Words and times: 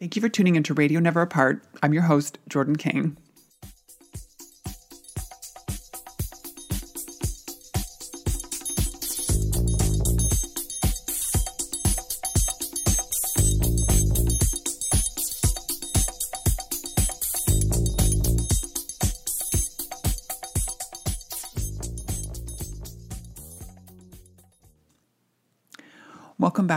Thank 0.00 0.16
you 0.16 0.22
for 0.22 0.30
tuning 0.30 0.56
into 0.56 0.72
Radio 0.72 0.98
Never 0.98 1.20
Apart. 1.20 1.62
I'm 1.82 1.92
your 1.92 2.04
host, 2.04 2.38
Jordan 2.48 2.76
King. 2.76 3.18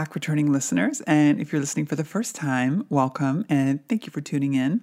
Back, 0.04 0.15
returning 0.15 0.51
listeners. 0.51 0.99
And 1.07 1.39
if 1.39 1.54
you're 1.54 1.61
listening 1.61 1.85
for 1.85 1.95
the 1.95 2.03
first 2.03 2.35
time, 2.35 2.85
welcome 2.89 3.45
and 3.47 3.88
thank 3.88 4.05
you 4.05 4.11
for 4.11 4.20
tuning 4.20 4.53
in. 4.53 4.81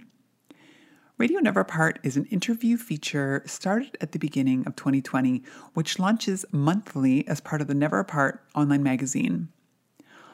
Radio 1.19 1.41
Never 1.41 1.61
Apart 1.61 1.99
is 2.03 2.17
an 2.17 2.25
interview 2.31 2.79
feature 2.79 3.43
started 3.45 3.99
at 4.01 4.13
the 4.13 4.19
beginning 4.19 4.67
of 4.67 4.77
2020, 4.77 5.43
which 5.75 5.99
launches 5.99 6.47
monthly 6.53 7.29
as 7.29 7.39
part 7.39 7.61
of 7.61 7.67
the 7.67 7.75
Never 7.75 7.99
Apart 7.99 8.43
online 8.55 8.83
magazine. 8.83 9.51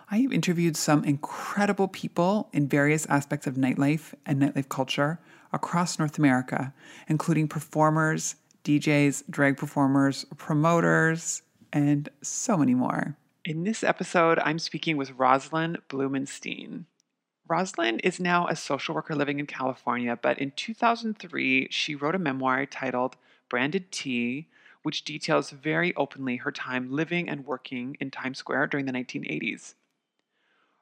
I 0.09 0.19
have 0.19 0.33
interviewed 0.33 0.77
some 0.77 1.03
incredible 1.03 1.89
people 1.89 2.49
in 2.53 2.69
various 2.69 3.07
aspects 3.07 3.49
of 3.49 3.57
nightlife 3.57 4.15
and 4.25 4.41
nightlife 4.41 4.69
culture 4.69 5.19
across 5.53 5.99
North 5.99 6.17
America, 6.17 6.73
including 7.09 7.49
performers, 7.49 8.37
DJs, 8.63 9.25
drag 9.29 9.57
performers, 9.57 10.27
promoters, 10.37 11.43
and 11.73 12.09
so 12.23 12.57
many 12.57 12.77
more. 12.77 13.17
In 13.47 13.63
this 13.63 13.85
episode, 13.85 14.41
I'm 14.41 14.59
speaking 14.59 14.97
with 14.97 15.13
Rosalind 15.13 15.79
Blumenstein. 15.89 16.87
Rosalind 17.47 18.01
is 18.03 18.19
now 18.19 18.49
a 18.49 18.57
social 18.57 18.93
worker 18.93 19.15
living 19.15 19.39
in 19.39 19.47
California, 19.47 20.19
but 20.21 20.41
in 20.41 20.51
2003, 20.51 21.69
she 21.71 21.95
wrote 21.95 22.17
a 22.17 22.19
memoir 22.19 22.67
titled 22.67 23.15
Branded 23.49 23.93
T, 23.93 24.49
which 24.83 25.05
details 25.05 25.51
very 25.51 25.95
openly 25.95 26.39
her 26.39 26.51
time 26.51 26.91
living 26.91 27.29
and 27.29 27.47
working 27.47 27.97
in 28.01 28.11
Times 28.11 28.39
Square 28.39 28.67
during 28.67 28.85
the 28.85 28.91
1980s. 28.91 29.75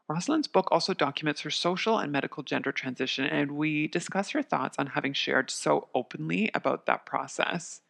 Rosalind's 0.09 0.48
book 0.48 0.69
also 0.73 0.95
documents 0.95 1.42
her 1.42 1.51
social 1.51 1.98
and 1.98 2.11
medical 2.11 2.42
gender 2.42 2.73
transition, 2.73 3.27
and 3.27 3.53
we 3.53 3.89
discuss 3.89 4.31
her 4.31 4.42
thoughts 4.42 4.79
on 4.79 4.87
having 4.87 5.12
shared 5.12 5.51
so 5.51 5.89
openly 5.95 6.51
about 6.55 6.87
that 6.87 7.05
process. 7.05 7.83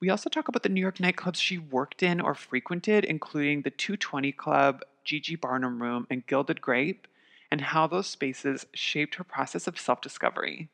We 0.00 0.08
also 0.08 0.30
talk 0.30 0.48
about 0.48 0.62
the 0.62 0.70
New 0.70 0.80
York 0.80 0.96
nightclubs 0.96 1.36
she 1.36 1.58
worked 1.58 2.02
in 2.02 2.22
or 2.22 2.34
frequented, 2.34 3.04
including 3.04 3.62
the 3.62 3.70
220 3.70 4.32
Club, 4.32 4.82
Gigi 5.04 5.36
Barnum 5.36 5.82
Room, 5.82 6.06
and 6.08 6.26
Gilded 6.26 6.62
Grape, 6.62 7.06
and 7.50 7.60
how 7.60 7.86
those 7.86 8.06
spaces 8.06 8.64
shaped 8.72 9.16
her 9.16 9.24
process 9.24 9.66
of 9.66 9.78
self 9.78 10.00
discovery. 10.00 10.70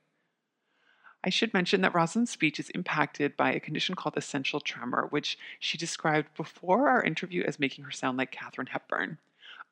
I 1.25 1.31
should 1.31 1.53
mention 1.53 1.81
that 1.81 1.93
Rosalind's 1.93 2.31
speech 2.31 2.61
is 2.61 2.71
impacted 2.71 3.37
by 3.37 3.53
a 3.53 3.59
condition 3.59 3.97
called 3.97 4.17
essential 4.17 4.61
tremor, 4.61 5.09
which 5.11 5.37
she 5.59 5.77
described 5.77 6.29
before 6.37 6.89
our 6.89 7.03
interview 7.03 7.43
as 7.43 7.59
making 7.59 7.85
her 7.85 7.91
sound 7.91 8.17
like 8.17 8.31
Katharine 8.31 8.69
Hepburn. 8.69 9.19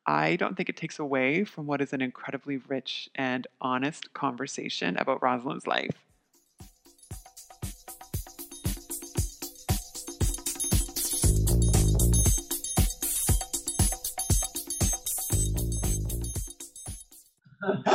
I 0.04 0.34
don't 0.34 0.56
think 0.56 0.68
it 0.68 0.76
takes 0.76 0.98
away 0.98 1.44
from 1.44 1.66
what 1.66 1.80
is 1.80 1.92
an 1.92 2.02
incredibly 2.02 2.56
rich 2.56 3.08
and 3.14 3.46
honest 3.60 4.12
conversation 4.14 4.96
about 4.96 5.22
Rosalind's 5.22 5.68
life. 5.68 6.04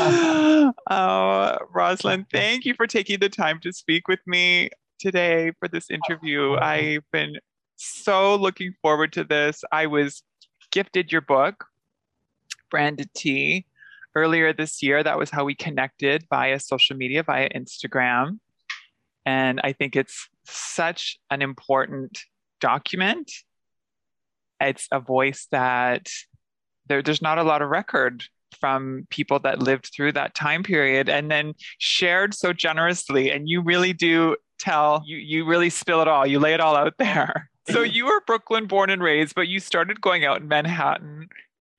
oh, 0.89 1.57
Rosalind, 1.71 2.25
thank 2.31 2.65
you 2.65 2.73
for 2.73 2.88
taking 2.88 3.19
the 3.19 3.29
time 3.29 3.59
to 3.61 3.71
speak 3.71 4.07
with 4.07 4.19
me 4.25 4.69
today 4.99 5.52
for 5.59 5.67
this 5.67 5.91
interview. 5.91 6.53
Oh, 6.53 6.59
I've 6.59 7.03
been 7.11 7.35
so 7.75 8.36
looking 8.36 8.73
forward 8.81 9.14
to 9.14 9.23
this. 9.23 9.64
I 9.71 9.86
was 9.86 10.23
gifted 10.71 11.11
your 11.11 11.21
book, 11.21 11.65
Branded 12.71 13.09
T, 13.15 13.67
earlier 14.15 14.52
this 14.52 14.81
year. 14.81 15.03
That 15.03 15.20
was 15.20 15.30
how 15.30 15.45
we 15.45 15.53
connected 15.53 16.26
via 16.30 16.59
social 16.59 16.97
media, 16.97 17.21
via 17.21 17.49
Instagram. 17.49 18.39
And 19.27 19.61
I 19.64 19.73
think 19.73 19.95
it's 19.95 20.27
such 20.45 21.20
an 21.30 21.43
important 21.43 22.20
document. 22.59 23.31
It's 24.59 24.87
a 24.91 24.99
voice 24.99 25.47
that 25.52 26.09
there, 26.87 27.03
there's 27.03 27.21
not 27.21 27.37
a 27.37 27.43
lot 27.43 27.61
of 27.61 27.70
record 27.70 28.23
from 28.60 29.08
people 29.10 29.39
that 29.39 29.60
lived 29.60 29.92
through 29.93 30.11
that 30.11 30.36
time 30.36 30.64
period 30.64 31.10
and 31.10 31.30
then 31.30 31.54
shared 31.77 32.33
so 32.33 32.54
generously 32.54 33.30
and 33.30 33.49
you 33.49 33.61
really 33.61 33.93
do 33.93 34.36
tell 34.60 35.02
you 35.05 35.17
you 35.17 35.45
really 35.45 35.70
spill 35.70 36.02
it 36.02 36.08
all 36.08 36.26
you 36.26 36.39
lay 36.39 36.54
it 36.54 36.59
all 36.59 36.76
out 36.76 36.93
there 36.98 37.49
so 37.70 37.82
you 37.82 38.05
were 38.05 38.21
brooklyn 38.26 38.65
born 38.65 38.89
and 38.89 39.02
raised 39.02 39.36
but 39.36 39.48
you 39.48 39.59
started 39.59 40.02
going 40.02 40.26
out 40.26 40.42
in 40.42 40.48
manhattan 40.48 41.27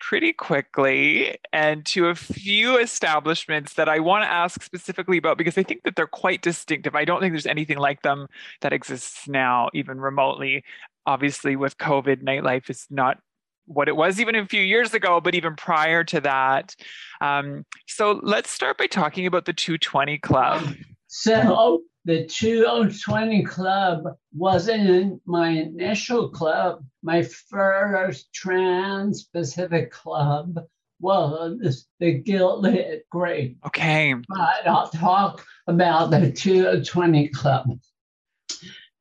pretty 0.00 0.32
quickly 0.32 1.36
and 1.53 1.84
to 1.86 2.09
a 2.09 2.14
few 2.14 2.78
establishments 2.78 3.75
that 3.75 3.88
I 3.88 4.00
want 4.00 4.25
to 4.25 4.30
ask 4.32 4.62
specifically 4.62 5.19
about 5.19 5.38
because 5.38 5.56
I 5.59 5.62
think 5.62 5.82
that 5.84 5.94
they're 5.94 6.06
quite 6.06 6.42
distinctive. 6.42 6.94
I 6.94 7.04
don't 7.04 7.20
think 7.20 7.32
there's 7.32 7.47
anything 7.47 7.78
like 7.78 8.03
them 8.03 8.26
that 8.62 8.72
exists 8.72 9.28
now, 9.28 9.69
even 9.75 10.00
remotely. 10.00 10.64
Obviously, 11.06 11.54
with 11.54 11.78
COVID, 11.78 12.22
nightlife 12.22 12.70
is 12.70 12.86
not 12.91 13.19
what 13.70 13.88
it 13.88 13.97
was 13.97 14.20
even 14.20 14.34
a 14.34 14.47
few 14.47 14.62
years 14.62 14.94
ago, 14.94 15.20
but 15.20 15.34
even 15.34 15.54
prior 15.54 16.03
to 16.04 16.20
that. 16.20 16.75
Um, 17.20 17.64
so 17.86 18.20
let's 18.22 18.50
start 18.50 18.78
by 18.78 18.86
talking 18.86 19.26
about 19.26 19.44
the 19.44 19.53
220 19.53 20.19
Club. 20.19 20.75
So 21.06 21.82
the 22.04 22.26
220 22.26 23.44
Club 23.44 24.04
wasn't 24.34 25.20
my 25.25 25.50
initial 25.50 26.30
club. 26.30 26.84
My 27.03 27.22
first 27.22 28.32
trans 28.32 29.25
Pacific 29.25 29.92
club 29.92 30.59
was 30.98 31.86
the 32.00 32.12
Gilded 32.12 33.03
Grape. 33.10 33.59
Okay. 33.66 34.14
But 34.28 34.66
I'll 34.66 34.91
talk 34.91 35.44
about 35.66 36.10
the 36.10 36.30
220 36.32 37.28
Club. 37.28 37.66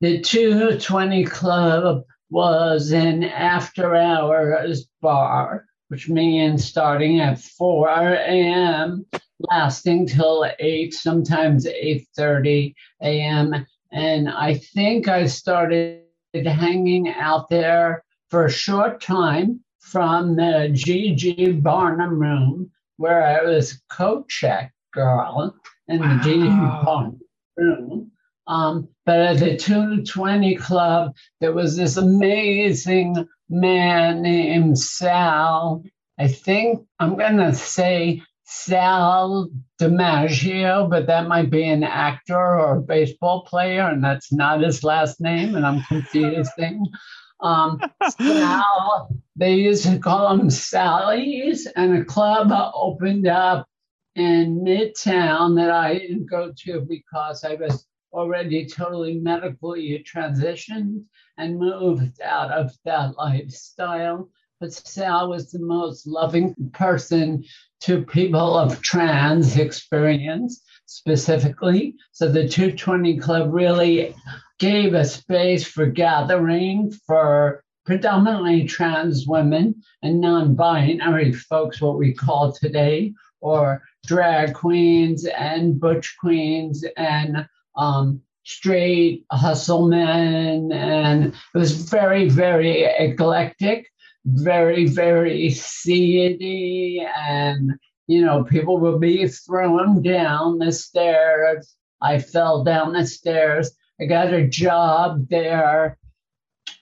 The 0.00 0.20
220 0.20 1.24
Club 1.24 2.04
was 2.30 2.92
an 2.92 3.24
after 3.24 3.94
hours 3.94 4.86
bar, 5.02 5.66
which 5.88 6.08
means 6.08 6.64
starting 6.64 7.20
at 7.20 7.40
4 7.40 7.88
a.m., 7.88 9.04
lasting 9.50 10.06
till 10.06 10.46
8, 10.58 10.94
sometimes 10.94 11.66
8.30 11.66 12.74
a.m. 13.02 13.66
And 13.92 14.28
I 14.28 14.54
think 14.54 15.08
I 15.08 15.26
started 15.26 16.02
hanging 16.34 17.08
out 17.08 17.48
there 17.50 18.04
for 18.28 18.44
a 18.44 18.50
short 18.50 19.00
time 19.00 19.60
from 19.80 20.36
the 20.36 20.70
G.G. 20.72 21.52
Barnum 21.52 22.20
room, 22.20 22.70
where 22.96 23.22
I 23.24 23.42
was 23.42 23.82
co-check 23.90 24.72
girl 24.92 25.54
in 25.88 25.98
the 25.98 26.06
wow. 26.06 26.20
Gigi 26.22 26.48
Barnum 26.48 27.20
room. 27.56 28.12
Um, 28.50 28.88
but 29.06 29.20
at 29.20 29.38
the 29.38 29.56
220 29.56 30.56
Club, 30.56 31.14
there 31.40 31.52
was 31.52 31.76
this 31.76 31.96
amazing 31.96 33.28
man 33.48 34.22
named 34.22 34.76
Sal. 34.76 35.84
I 36.18 36.26
think 36.26 36.84
I'm 36.98 37.16
going 37.16 37.36
to 37.36 37.54
say 37.54 38.22
Sal 38.42 39.50
DiMaggio, 39.80 40.90
but 40.90 41.06
that 41.06 41.28
might 41.28 41.48
be 41.48 41.62
an 41.62 41.84
actor 41.84 42.36
or 42.36 42.78
a 42.78 42.82
baseball 42.82 43.44
player, 43.44 43.82
and 43.86 44.02
that's 44.02 44.32
not 44.32 44.64
his 44.64 44.82
last 44.82 45.20
name, 45.20 45.54
and 45.54 45.64
I'm 45.64 45.82
confusing. 45.84 46.84
Um, 47.42 47.80
Sal, 48.18 49.16
they 49.34 49.54
used 49.54 49.84
to 49.84 49.98
call 49.98 50.38
him 50.38 50.50
Sally's, 50.50 51.66
and 51.74 51.96
a 51.96 52.04
club 52.04 52.52
opened 52.74 53.26
up 53.26 53.66
in 54.14 54.62
Midtown 54.62 55.56
that 55.56 55.70
I 55.70 55.94
didn't 55.94 56.28
go 56.28 56.52
to 56.64 56.80
because 56.82 57.42
I 57.42 57.54
was 57.54 57.86
already 58.12 58.66
totally 58.66 59.14
medically 59.14 60.04
transitioned 60.06 61.04
and 61.38 61.58
moved 61.58 62.20
out 62.22 62.50
of 62.50 62.72
that 62.84 63.16
lifestyle. 63.16 64.28
But 64.60 64.72
Sal 64.72 65.30
was 65.30 65.50
the 65.50 65.60
most 65.60 66.06
loving 66.06 66.54
person 66.72 67.44
to 67.80 68.04
people 68.04 68.58
of 68.58 68.82
trans 68.82 69.56
experience 69.56 70.62
specifically. 70.84 71.94
So 72.12 72.26
the 72.30 72.48
220 72.48 73.18
Club 73.18 73.52
really 73.52 74.14
gave 74.58 74.92
a 74.92 75.04
space 75.04 75.64
for 75.64 75.86
gathering 75.86 76.92
for 77.06 77.64
predominantly 77.86 78.64
trans 78.64 79.26
women 79.26 79.74
and 80.02 80.20
non 80.20 80.54
binary 80.54 81.32
folks, 81.32 81.80
what 81.80 81.96
we 81.96 82.12
call 82.12 82.52
today, 82.52 83.14
or 83.40 83.82
drag 84.06 84.54
queens 84.54 85.24
and 85.24 85.80
butch 85.80 86.16
queens 86.20 86.84
and 86.96 87.46
um, 87.76 88.20
straight 88.44 89.24
hustle 89.30 89.88
men, 89.88 90.72
and 90.72 91.26
it 91.26 91.58
was 91.58 91.72
very, 91.72 92.28
very 92.28 92.84
eclectic, 92.84 93.86
very, 94.24 94.86
very 94.86 95.50
seedy, 95.50 97.06
and 97.16 97.72
you 98.06 98.24
know, 98.24 98.42
people 98.42 98.78
would 98.78 99.00
be 99.00 99.28
thrown 99.28 100.02
down 100.02 100.58
the 100.58 100.72
stairs. 100.72 101.76
I 102.02 102.18
fell 102.18 102.64
down 102.64 102.92
the 102.92 103.06
stairs. 103.06 103.70
I 104.00 104.06
got 104.06 104.32
a 104.32 104.48
job 104.48 105.28
there 105.28 105.98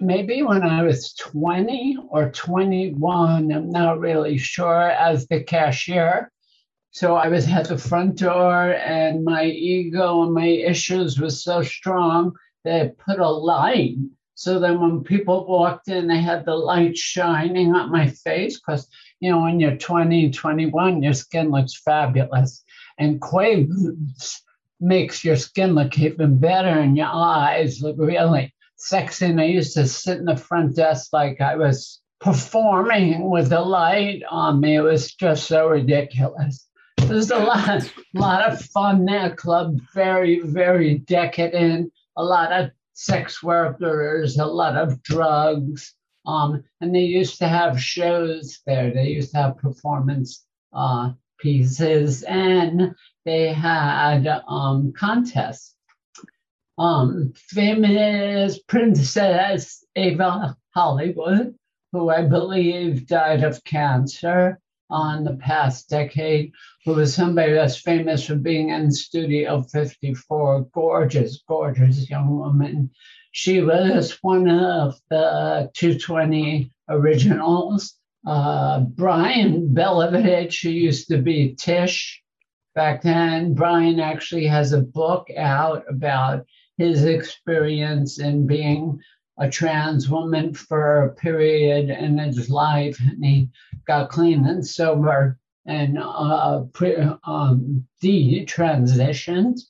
maybe 0.00 0.42
when 0.42 0.62
I 0.62 0.82
was 0.82 1.14
20 1.14 1.98
or 2.10 2.30
21, 2.30 3.52
I'm 3.52 3.70
not 3.70 4.00
really 4.00 4.38
sure, 4.38 4.90
as 4.90 5.26
the 5.26 5.42
cashier. 5.42 6.30
So 6.90 7.16
I 7.16 7.28
was 7.28 7.46
at 7.48 7.68
the 7.68 7.78
front 7.78 8.16
door, 8.16 8.72
and 8.72 9.24
my 9.24 9.44
ego 9.44 10.22
and 10.22 10.32
my 10.32 10.46
issues 10.46 11.20
was 11.20 11.44
so 11.44 11.62
strong 11.62 12.32
that 12.64 12.82
I 12.82 12.92
put 13.06 13.20
a 13.20 13.28
light. 13.28 13.96
So 14.34 14.58
then 14.58 14.80
when 14.80 15.02
people 15.02 15.46
walked 15.46 15.88
in, 15.88 16.06
they 16.06 16.20
had 16.20 16.44
the 16.44 16.54
light 16.54 16.96
shining 16.96 17.74
on 17.74 17.90
my 17.90 18.08
face 18.08 18.58
because, 18.58 18.88
you 19.20 19.30
know, 19.30 19.42
when 19.42 19.58
you're 19.58 19.76
20, 19.76 20.30
21, 20.30 21.02
your 21.02 21.12
skin 21.12 21.50
looks 21.50 21.74
fabulous. 21.74 22.64
And 22.98 23.20
Quaaludes 23.20 24.40
makes 24.80 25.24
your 25.24 25.36
skin 25.36 25.74
look 25.74 25.98
even 25.98 26.38
better 26.38 26.68
and 26.68 26.96
your 26.96 27.10
eyes 27.10 27.82
look 27.82 27.96
really 27.98 28.54
sexy. 28.76 29.26
And 29.26 29.40
I 29.40 29.46
used 29.46 29.74
to 29.74 29.86
sit 29.86 30.18
in 30.18 30.24
the 30.24 30.36
front 30.36 30.76
desk 30.76 31.12
like 31.12 31.40
I 31.40 31.56
was 31.56 32.00
performing 32.20 33.28
with 33.28 33.48
the 33.50 33.60
light 33.60 34.22
on 34.30 34.60
me. 34.60 34.76
It 34.76 34.82
was 34.82 35.12
just 35.14 35.48
so 35.48 35.66
ridiculous. 35.68 36.67
Was 37.08 37.30
a 37.30 37.38
lot, 37.38 37.90
lot 38.12 38.52
of 38.52 38.60
fun 38.60 39.06
there. 39.06 39.34
Club 39.34 39.80
very, 39.94 40.40
very 40.40 40.98
decadent. 40.98 41.90
A 42.18 42.22
lot 42.22 42.52
of 42.52 42.70
sex 42.92 43.42
workers, 43.42 44.36
a 44.36 44.44
lot 44.44 44.76
of 44.76 45.02
drugs. 45.02 45.94
Um, 46.26 46.62
and 46.82 46.94
they 46.94 47.04
used 47.04 47.38
to 47.38 47.48
have 47.48 47.80
shows 47.80 48.60
there. 48.66 48.92
They 48.92 49.06
used 49.06 49.30
to 49.30 49.38
have 49.38 49.56
performance 49.56 50.44
uh, 50.74 51.12
pieces, 51.40 52.24
and 52.24 52.94
they 53.24 53.54
had 53.54 54.26
um, 54.46 54.92
contests 54.92 55.74
um, 56.76 57.32
famous 57.34 58.58
Princess 58.68 59.84
Ava 59.96 60.56
Hollywood, 60.74 61.54
who 61.92 62.10
I 62.10 62.22
believe 62.22 63.06
died 63.06 63.42
of 63.44 63.64
cancer 63.64 64.60
on 64.90 65.24
the 65.24 65.36
past 65.36 65.88
decade, 65.88 66.52
who 66.84 66.94
was 66.94 67.14
somebody 67.14 67.52
that's 67.52 67.80
famous 67.80 68.26
for 68.26 68.36
being 68.36 68.70
in 68.70 68.90
Studio 68.90 69.62
54, 69.62 70.68
gorgeous, 70.72 71.42
gorgeous 71.46 72.08
young 72.08 72.38
woman. 72.38 72.90
She 73.32 73.60
was 73.60 74.18
one 74.22 74.48
of 74.48 74.98
the 75.10 75.70
220 75.74 76.72
originals. 76.88 77.94
Uh, 78.26 78.80
Brian 78.80 79.72
Belovitch, 79.74 80.62
who 80.62 80.70
used 80.70 81.08
to 81.08 81.18
be 81.18 81.54
Tish 81.54 82.22
back 82.74 83.02
then. 83.02 83.54
Brian 83.54 84.00
actually 84.00 84.46
has 84.46 84.72
a 84.72 84.80
book 84.80 85.28
out 85.36 85.84
about 85.88 86.46
his 86.76 87.04
experience 87.04 88.20
in 88.20 88.46
being 88.46 89.00
a 89.38 89.48
trans 89.48 90.08
woman 90.08 90.52
for 90.52 91.04
a 91.04 91.14
period 91.14 91.90
in 91.90 92.18
his 92.18 92.50
life, 92.50 92.98
and 93.00 93.24
he 93.24 93.48
got 93.86 94.10
clean 94.10 94.44
and 94.46 94.66
sober 94.66 95.38
and 95.66 95.98
uh, 95.98 96.62
pre, 96.72 96.96
um, 97.24 97.86
detransitioned. 98.02 99.60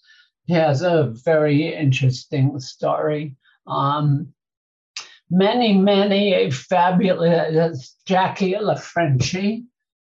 He 0.46 0.54
has 0.54 0.82
a 0.82 1.12
very 1.24 1.74
interesting 1.74 2.58
story. 2.60 3.36
Um, 3.66 4.32
many, 5.30 5.76
many 5.76 6.50
fabulous 6.50 7.96
Jackie 8.06 8.54
LaFrenchie, 8.54 9.64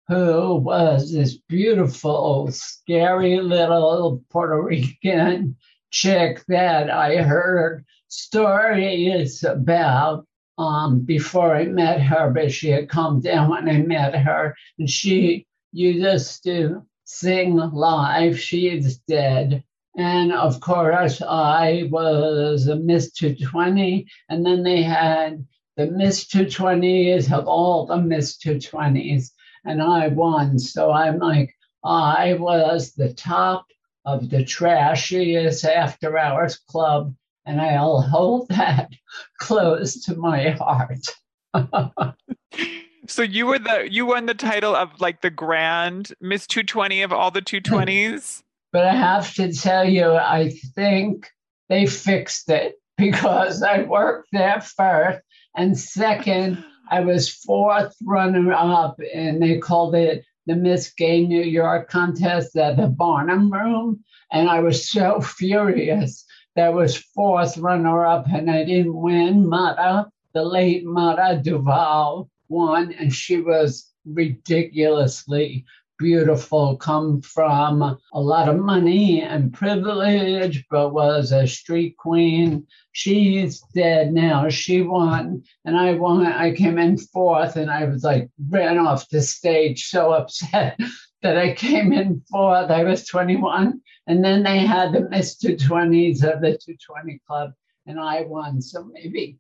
who 0.07 0.55
was 0.55 1.11
this 1.11 1.37
beautiful, 1.49 2.49
scary 2.51 3.41
little 3.41 4.23
Puerto 4.29 4.61
Rican 4.61 5.57
chick 5.91 6.43
that 6.47 6.89
I 6.89 7.17
heard 7.17 7.83
stories 8.09 9.43
about 9.43 10.25
um, 10.57 10.99
before 10.99 11.55
I 11.55 11.65
met 11.65 12.01
her, 12.01 12.31
but 12.31 12.51
she 12.51 12.69
had 12.69 12.89
come 12.89 13.21
down 13.21 13.49
when 13.49 13.69
I 13.69 13.77
met 13.77 14.13
her, 14.15 14.55
and 14.77 14.89
she 14.89 15.47
used 15.71 16.43
to 16.43 16.85
sing 17.05 17.55
live. 17.55 18.39
She 18.39 18.67
is 18.67 18.97
dead. 18.99 19.63
And 19.97 20.33
of 20.33 20.59
course, 20.59 21.21
I 21.21 21.87
was 21.89 22.67
a 22.67 22.75
Miss 22.75 23.11
220, 23.13 24.05
and 24.29 24.45
then 24.45 24.63
they 24.63 24.83
had 24.83 25.45
the 25.77 25.87
Miss 25.87 26.25
220s 26.27 27.31
of 27.31 27.47
all 27.47 27.85
the 27.85 27.97
Miss 27.97 28.37
220s, 28.37 29.31
and 29.65 29.81
I 29.81 30.09
won. 30.09 30.59
So 30.59 30.91
I'm 30.91 31.19
like, 31.19 31.55
I 31.83 32.33
was 32.33 32.93
the 32.93 33.13
top 33.13 33.65
of 34.05 34.29
the 34.29 34.43
trashiest 34.43 35.65
after 35.65 36.17
hours 36.17 36.57
club, 36.57 37.15
and 37.49 37.59
I'll 37.59 38.01
hold 38.01 38.47
that 38.49 38.91
close 39.39 40.05
to 40.05 40.15
my 40.15 40.51
heart. 40.51 41.03
so 43.07 43.23
you 43.23 43.47
were 43.47 43.57
the 43.57 43.87
you 43.91 44.05
won 44.05 44.27
the 44.27 44.35
title 44.35 44.75
of 44.75 45.01
like 45.01 45.21
the 45.21 45.31
grand 45.31 46.13
Miss 46.21 46.45
220 46.45 47.01
of 47.01 47.11
all 47.11 47.31
the 47.31 47.41
220s. 47.41 48.43
But 48.71 48.85
I 48.85 48.93
have 48.93 49.33
to 49.33 49.51
tell 49.51 49.83
you, 49.83 50.11
I 50.13 50.51
think 50.75 51.27
they 51.69 51.87
fixed 51.87 52.51
it 52.51 52.75
because 52.99 53.63
I 53.63 53.81
worked 53.81 54.27
there 54.31 54.61
first, 54.61 55.21
and 55.57 55.75
second, 55.75 56.63
I 56.91 56.99
was 56.99 57.33
fourth 57.33 57.95
runner 58.05 58.53
up, 58.53 58.99
and 59.11 59.41
they 59.41 59.57
called 59.57 59.95
it 59.95 60.23
the 60.45 60.55
Miss 60.55 60.93
Gay 60.93 61.25
New 61.25 61.41
York 61.41 61.89
contest 61.89 62.55
at 62.55 62.77
the 62.77 62.85
Barnum 62.85 63.51
Room. 63.51 64.03
And 64.31 64.47
I 64.47 64.59
was 64.59 64.87
so 64.87 65.19
furious. 65.19 66.23
There 66.55 66.71
was 66.71 66.97
fourth 66.97 67.57
runner 67.57 68.05
up 68.05 68.27
and 68.27 68.49
I 68.49 68.63
didn't 68.63 68.95
win. 68.95 69.47
Mata, 69.47 70.09
the 70.33 70.43
late 70.43 70.85
Mata 70.85 71.39
Duval 71.41 72.29
won, 72.49 72.91
and 72.93 73.13
she 73.13 73.39
was 73.39 73.91
ridiculously 74.05 75.65
beautiful, 75.99 76.77
come 76.77 77.21
from 77.21 77.81
a 78.13 78.19
lot 78.19 78.47
of 78.47 78.57
money 78.57 79.21
and 79.21 79.53
privilege, 79.53 80.65
but 80.71 80.93
was 80.93 81.31
a 81.31 81.45
street 81.45 81.97
queen. 81.97 82.65
She's 82.93 83.61
dead 83.75 84.13
now. 84.13 84.49
She 84.49 84.81
won, 84.81 85.43
and 85.65 85.77
I 85.77 85.93
won. 85.93 86.25
I 86.25 86.55
came 86.55 86.79
in 86.79 86.97
fourth, 86.97 87.57
and 87.57 87.69
I 87.69 87.85
was 87.85 88.03
like 88.03 88.29
ran 88.49 88.77
off 88.77 89.09
the 89.09 89.21
stage, 89.21 89.87
so 89.87 90.11
upset 90.13 90.79
that 91.21 91.37
I 91.37 91.53
came 91.53 91.93
in 91.93 92.21
fourth. 92.29 92.69
I 92.69 92.83
was 92.83 93.05
21, 93.05 93.81
and 94.07 94.23
then 94.23 94.43
they 94.43 94.59
had 94.59 94.93
the 94.93 95.09
Miss 95.09 95.37
220s 95.37 96.23
of 96.23 96.41
the 96.41 96.57
220 96.57 97.19
Club, 97.27 97.51
and 97.85 97.99
I 97.99 98.21
won. 98.21 98.61
So 98.61 98.89
maybe 98.93 99.37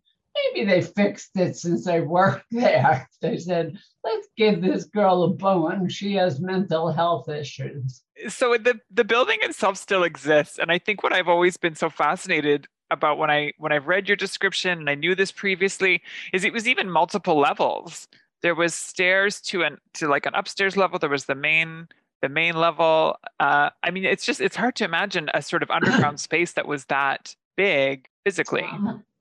maybe 0.53 0.65
they 0.65 0.81
fixed 0.81 1.31
it 1.35 1.55
since 1.55 1.87
I 1.87 2.01
worked 2.01 2.45
there. 2.51 3.09
They 3.21 3.37
said, 3.37 3.77
let's 4.03 4.27
give 4.37 4.61
this 4.61 4.85
girl 4.85 5.23
a 5.23 5.29
bone. 5.29 5.89
She 5.89 6.15
has 6.15 6.39
mental 6.39 6.91
health 6.91 7.29
issues. 7.29 8.03
So 8.27 8.57
the 8.57 8.79
the 8.91 9.03
building 9.03 9.39
itself 9.41 9.77
still 9.77 10.03
exists. 10.03 10.59
And 10.59 10.71
I 10.71 10.79
think 10.79 11.03
what 11.03 11.13
I've 11.13 11.29
always 11.29 11.57
been 11.57 11.75
so 11.75 11.89
fascinated 11.89 12.67
about 12.91 13.17
when 13.17 13.29
I 13.29 13.53
when 13.57 13.71
I've 13.71 13.87
read 13.87 14.07
your 14.07 14.17
description 14.17 14.79
and 14.79 14.89
I 14.89 14.95
knew 14.95 15.15
this 15.15 15.31
previously 15.31 16.01
is 16.33 16.43
it 16.43 16.53
was 16.53 16.67
even 16.67 16.89
multiple 16.89 17.39
levels. 17.39 18.07
There 18.41 18.55
was 18.55 18.73
stairs 18.73 19.41
to 19.41 19.63
an 19.63 19.77
to 19.95 20.07
like 20.07 20.25
an 20.25 20.33
upstairs 20.35 20.77
level. 20.77 20.99
There 20.99 21.09
was 21.09 21.25
the 21.25 21.35
main 21.35 21.87
the 22.21 22.29
main 22.29 22.55
level. 22.55 23.17
Uh, 23.39 23.69
I 23.83 23.91
mean, 23.91 24.05
it's 24.05 24.25
just 24.25 24.41
it's 24.41 24.55
hard 24.55 24.75
to 24.77 24.85
imagine 24.85 25.29
a 25.33 25.41
sort 25.41 25.63
of 25.63 25.71
underground 25.71 26.19
space 26.29 26.53
that 26.53 26.67
was 26.67 26.85
that 26.85 27.35
big 27.55 28.07
physically. 28.23 28.67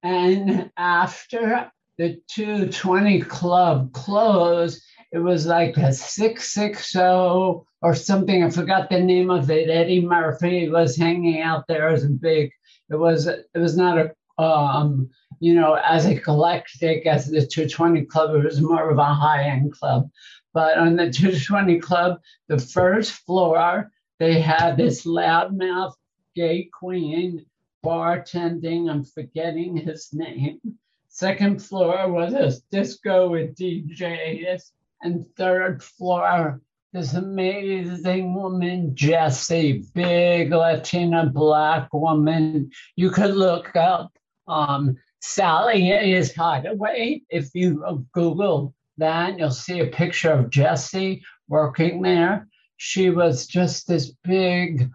And 0.02 0.70
after 0.76 1.70
the 1.96 2.20
220 2.28 3.22
club 3.22 3.92
closed, 3.92 4.82
it 5.10 5.18
was 5.18 5.46
like 5.46 5.76
a 5.76 5.92
660 5.92 6.98
or 7.00 7.94
something. 7.94 8.44
I 8.44 8.50
forgot 8.50 8.90
the 8.90 9.00
name 9.00 9.30
of 9.30 9.50
it. 9.50 9.70
Eddie 9.70 10.04
Murphy 10.04 10.68
was 10.68 10.96
hanging 10.96 11.40
out 11.40 11.66
there 11.66 11.88
as 11.88 12.04
a 12.04 12.08
big, 12.08 12.52
it 12.90 12.96
was 12.96 13.26
it 13.26 13.48
was 13.54 13.76
not 13.76 13.98
a 13.98 14.14
um, 14.38 15.10
you 15.40 15.54
know, 15.54 15.74
as 15.74 16.06
a 16.06 16.12
eclectic 16.12 17.06
as 17.06 17.26
the 17.26 17.46
220 17.46 18.04
club, 18.06 18.34
it 18.34 18.44
was 18.44 18.60
more 18.60 18.90
of 18.90 18.98
a 18.98 19.04
high-end 19.04 19.72
club. 19.72 20.08
But 20.52 20.78
on 20.78 20.96
the 20.96 21.10
220 21.10 21.78
club, 21.78 22.20
the 22.48 22.58
first 22.58 23.12
floor, 23.12 23.90
they 24.18 24.40
had 24.40 24.76
this 24.76 25.06
loudmouth 25.06 25.94
gay 26.34 26.68
queen 26.72 27.46
bartending. 27.84 28.90
I'm 28.90 29.04
forgetting 29.04 29.76
his 29.76 30.08
name. 30.12 30.60
Second 31.08 31.62
floor 31.62 32.10
was 32.10 32.32
a 32.32 32.52
disco 32.70 33.28
with 33.30 33.56
DJs. 33.56 34.70
And 35.02 35.24
third 35.36 35.82
floor, 35.82 36.60
this 36.92 37.14
amazing 37.14 38.34
woman, 38.34 38.96
Jessie, 38.96 39.84
big 39.94 40.50
Latina 40.50 41.26
black 41.26 41.92
woman. 41.92 42.70
You 42.96 43.10
could 43.10 43.34
look 43.36 43.76
up 43.76 44.17
um, 44.48 44.96
Sally 45.20 45.90
is 45.90 46.34
Hideaway. 46.34 47.22
If 47.28 47.50
you 47.54 48.06
Google 48.12 48.74
that, 48.98 49.38
you'll 49.38 49.50
see 49.50 49.80
a 49.80 49.86
picture 49.86 50.32
of 50.32 50.50
Jessie 50.50 51.22
working 51.48 52.02
there. 52.02 52.46
she 52.76 53.10
was 53.10 53.46
just 53.46 53.88
this 53.88 54.12
big, 54.22 54.90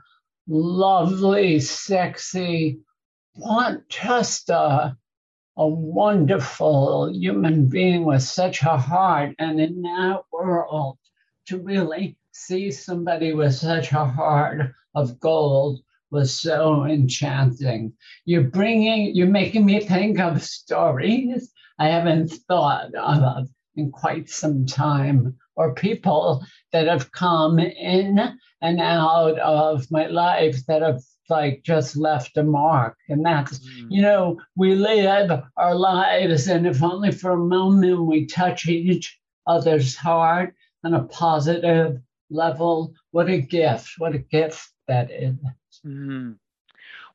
lovely, 0.47 1.59
sexy, 1.59 2.79
just 3.89 4.49
a, 4.49 4.95
a 5.57 5.67
wonderful 5.67 7.11
human 7.11 7.67
being 7.67 8.05
with 8.05 8.23
such 8.23 8.61
a 8.63 8.77
heart. 8.77 9.35
And 9.39 9.59
in 9.59 9.81
that 9.81 10.21
world, 10.31 10.97
to 11.47 11.59
really 11.59 12.17
see 12.31 12.71
somebody 12.71 13.33
with 13.33 13.53
such 13.53 13.91
a 13.91 14.05
heart 14.05 14.71
of 14.95 15.19
gold 15.19 15.81
was 16.13 16.39
so 16.39 16.85
enchanting. 16.85 17.91
You're 18.23 18.43
bringing, 18.43 19.15
you're 19.15 19.27
making 19.27 19.65
me 19.65 19.81
think 19.81 20.19
of 20.19 20.41
stories 20.43 21.51
I 21.79 21.89
haven't 21.89 22.29
thought 22.47 22.93
of 22.95 23.49
in 23.75 23.91
quite 23.91 24.29
some 24.29 24.65
time, 24.65 25.35
or 25.55 25.73
people 25.73 26.45
that 26.71 26.87
have 26.87 27.11
come 27.11 27.59
in 27.59 28.37
and 28.61 28.79
out 28.79 29.39
of 29.39 29.89
my 29.89 30.05
life 30.05 30.65
that 30.67 30.83
have 30.83 31.01
like 31.29 31.63
just 31.63 31.97
left 31.97 32.37
a 32.37 32.43
mark. 32.43 32.95
And 33.09 33.25
that's, 33.25 33.59
mm. 33.59 33.87
you 33.89 34.01
know, 34.01 34.39
we 34.55 34.75
live 34.75 35.31
our 35.57 35.75
lives, 35.75 36.47
and 36.47 36.67
if 36.67 36.83
only 36.83 37.11
for 37.11 37.31
a 37.31 37.37
moment 37.37 38.05
we 38.05 38.27
touch 38.27 38.67
each 38.67 39.19
other's 39.47 39.95
heart 39.95 40.53
on 40.83 40.93
a 40.93 41.05
positive 41.05 41.99
level, 42.29 42.93
what 43.11 43.29
a 43.29 43.39
gift, 43.39 43.93
what 43.97 44.13
a 44.13 44.19
gift 44.19 44.69
that 44.87 45.09
is. 45.11 45.35
Mm. 45.85 46.37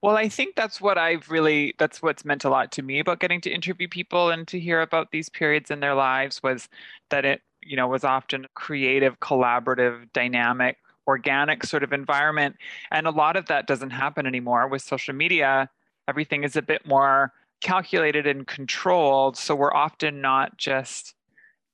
Well, 0.03 0.17
I 0.17 0.29
think 0.29 0.57
that's 0.57 0.81
what 0.81 0.99
I've 0.99 1.31
really 1.31 1.75
that's 1.79 2.03
what's 2.03 2.25
meant 2.25 2.45
a 2.45 2.51
lot 2.51 2.73
to 2.73 2.83
me 2.83 3.01
about 3.01 3.21
getting 3.21 3.41
to 3.43 3.51
interview 3.51 3.89
people 3.89 4.31
and 4.31 4.49
to 4.49 4.61
hear 4.61 4.83
about 4.83 5.11
these 5.13 5.29
periods 5.31 5.71
in 5.71 5.81
their 5.81 5.95
lives 5.95 6.43
was 6.43 6.69
that 7.11 7.25
it, 7.25 7.43
you 7.63 7.77
know, 7.77 7.89
was 7.89 8.05
often 8.05 8.47
creative, 8.55 9.21
collaborative, 9.21 10.13
dynamic, 10.13 10.79
organic 11.07 11.65
sort 11.65 11.85
of 11.85 11.93
environment. 11.93 12.57
And 12.93 13.07
a 13.07 13.11
lot 13.11 13.37
of 13.37 13.47
that 13.47 13.67
doesn't 13.67 13.91
happen 13.91 14.27
anymore 14.27 14.69
with 14.69 14.83
social 14.83 15.15
media. 15.15 15.71
Everything 16.09 16.45
is 16.45 16.57
a 16.57 16.63
bit 16.63 16.87
more 16.87 17.33
calculated 17.61 18.27
and 18.27 18.47
controlled, 18.47 19.37
so 19.37 19.55
we're 19.57 19.75
often 19.75 20.21
not 20.23 20.57
just 20.59 21.15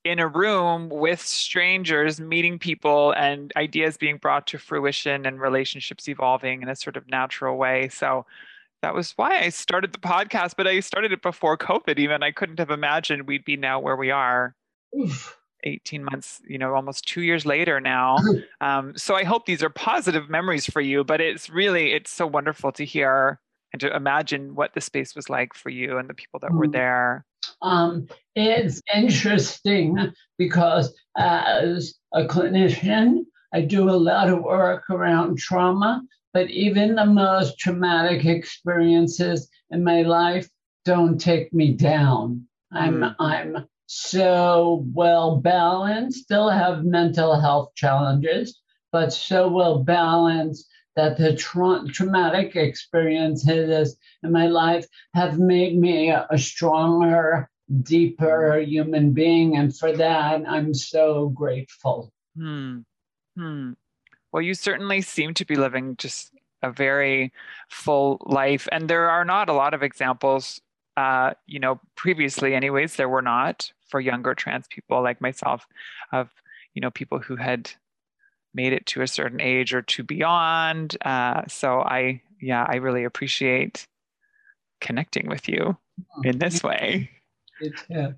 in 0.04 0.18
a 0.18 0.28
room 0.28 0.88
with 0.90 1.20
strangers, 1.20 2.20
meeting 2.20 2.58
people, 2.58 3.12
and 3.12 3.52
ideas 3.56 3.96
being 3.96 4.18
brought 4.18 4.46
to 4.48 4.58
fruition 4.58 5.26
and 5.26 5.40
relationships 5.40 6.08
evolving 6.08 6.62
in 6.62 6.68
a 6.68 6.76
sort 6.76 6.96
of 6.96 7.08
natural 7.08 7.56
way. 7.56 7.88
So 7.88 8.26
that 8.82 8.94
was 8.94 9.12
why 9.12 9.40
I 9.40 9.48
started 9.48 9.92
the 9.92 9.98
podcast, 9.98 10.54
but 10.56 10.66
I 10.66 10.80
started 10.80 11.12
it 11.12 11.22
before 11.22 11.56
COVID, 11.56 11.98
even. 11.98 12.22
I 12.22 12.32
couldn't 12.32 12.58
have 12.58 12.70
imagined 12.70 13.26
we'd 13.26 13.44
be 13.44 13.56
now 13.56 13.80
where 13.80 13.96
we 13.96 14.10
are. 14.10 14.54
Oof. 14.98 15.38
18 15.66 16.04
months, 16.04 16.42
you 16.46 16.58
know, 16.58 16.74
almost 16.74 17.06
two 17.06 17.22
years 17.22 17.46
later 17.46 17.80
now. 17.80 18.18
Um, 18.60 18.96
so 18.96 19.14
I 19.14 19.24
hope 19.24 19.44
these 19.44 19.62
are 19.62 19.68
positive 19.68 20.30
memories 20.30 20.64
for 20.64 20.80
you, 20.80 21.04
but 21.04 21.20
it's 21.20 21.50
really, 21.50 21.92
it's 21.92 22.10
so 22.10 22.26
wonderful 22.26 22.72
to 22.72 22.84
hear 22.84 23.38
and 23.74 23.80
to 23.80 23.94
imagine 23.94 24.54
what 24.54 24.72
the 24.72 24.80
space 24.80 25.14
was 25.14 25.28
like 25.28 25.52
for 25.52 25.68
you 25.68 25.98
and 25.98 26.08
the 26.08 26.14
people 26.14 26.40
that 26.40 26.52
were 26.52 26.66
mm. 26.66 26.72
there. 26.72 27.26
Um, 27.62 28.08
it's 28.34 28.80
interesting 28.94 30.12
because 30.38 30.94
as 31.16 31.94
a 32.12 32.24
clinician, 32.24 33.24
I 33.52 33.60
do 33.60 33.88
a 33.88 33.92
lot 33.92 34.30
of 34.30 34.42
work 34.42 34.90
around 34.90 35.38
trauma, 35.38 36.02
but 36.32 36.50
even 36.50 36.96
the 36.96 37.06
most 37.06 37.58
traumatic 37.58 38.24
experiences 38.24 39.48
in 39.70 39.84
my 39.84 40.02
life 40.02 40.48
don't 40.84 41.20
take 41.20 41.52
me 41.52 41.72
down. 41.72 42.46
I'm 42.72 42.96
mm. 42.96 43.16
I'm 43.18 43.66
so 43.86 44.84
well 44.92 45.36
balanced, 45.36 46.24
still 46.24 46.50
have 46.50 46.84
mental 46.84 47.40
health 47.40 47.70
challenges, 47.76 48.60
but 48.90 49.12
so 49.12 49.48
well 49.48 49.84
balanced 49.84 50.66
that 50.96 51.16
the 51.16 51.34
tra- 51.36 51.84
traumatic 51.88 52.56
experiences 52.56 53.96
in 54.22 54.32
my 54.32 54.46
life 54.46 54.86
have 55.14 55.38
made 55.38 55.76
me 55.78 56.10
a 56.10 56.38
stronger, 56.38 57.48
deeper 57.82 58.58
human 58.58 59.12
being. 59.12 59.56
And 59.56 59.76
for 59.76 59.92
that, 59.96 60.42
I'm 60.46 60.74
so 60.74 61.30
grateful. 61.30 62.12
Hmm. 62.36 62.80
Hmm. 63.36 63.72
Well, 64.32 64.42
you 64.42 64.54
certainly 64.54 65.00
seem 65.00 65.34
to 65.34 65.44
be 65.44 65.56
living 65.56 65.96
just 65.96 66.32
a 66.62 66.72
very 66.72 67.32
full 67.68 68.18
life. 68.26 68.66
And 68.72 68.88
there 68.88 69.10
are 69.10 69.24
not 69.24 69.48
a 69.48 69.52
lot 69.52 69.74
of 69.74 69.82
examples, 69.82 70.60
uh, 70.96 71.34
you 71.46 71.60
know, 71.60 71.80
previously, 71.94 72.54
anyways, 72.54 72.96
there 72.96 73.08
were 73.08 73.22
not 73.22 73.70
for 73.88 74.00
younger 74.00 74.34
trans 74.34 74.66
people 74.68 75.02
like 75.02 75.20
myself 75.20 75.66
of, 76.12 76.30
you 76.72 76.80
know, 76.80 76.90
people 76.90 77.18
who 77.18 77.36
had 77.36 77.70
made 78.54 78.72
it 78.72 78.86
to 78.86 79.02
a 79.02 79.08
certain 79.08 79.40
age 79.40 79.74
or 79.74 79.82
to 79.82 80.02
beyond. 80.02 80.96
Uh, 81.04 81.42
so 81.48 81.80
I, 81.80 82.22
yeah, 82.40 82.64
I 82.68 82.76
really 82.76 83.04
appreciate 83.04 83.86
connecting 84.80 85.28
with 85.28 85.48
you 85.48 85.76
oh, 86.16 86.22
in 86.22 86.38
this 86.38 86.62
way. 86.62 87.10
Yeah. 87.88 88.12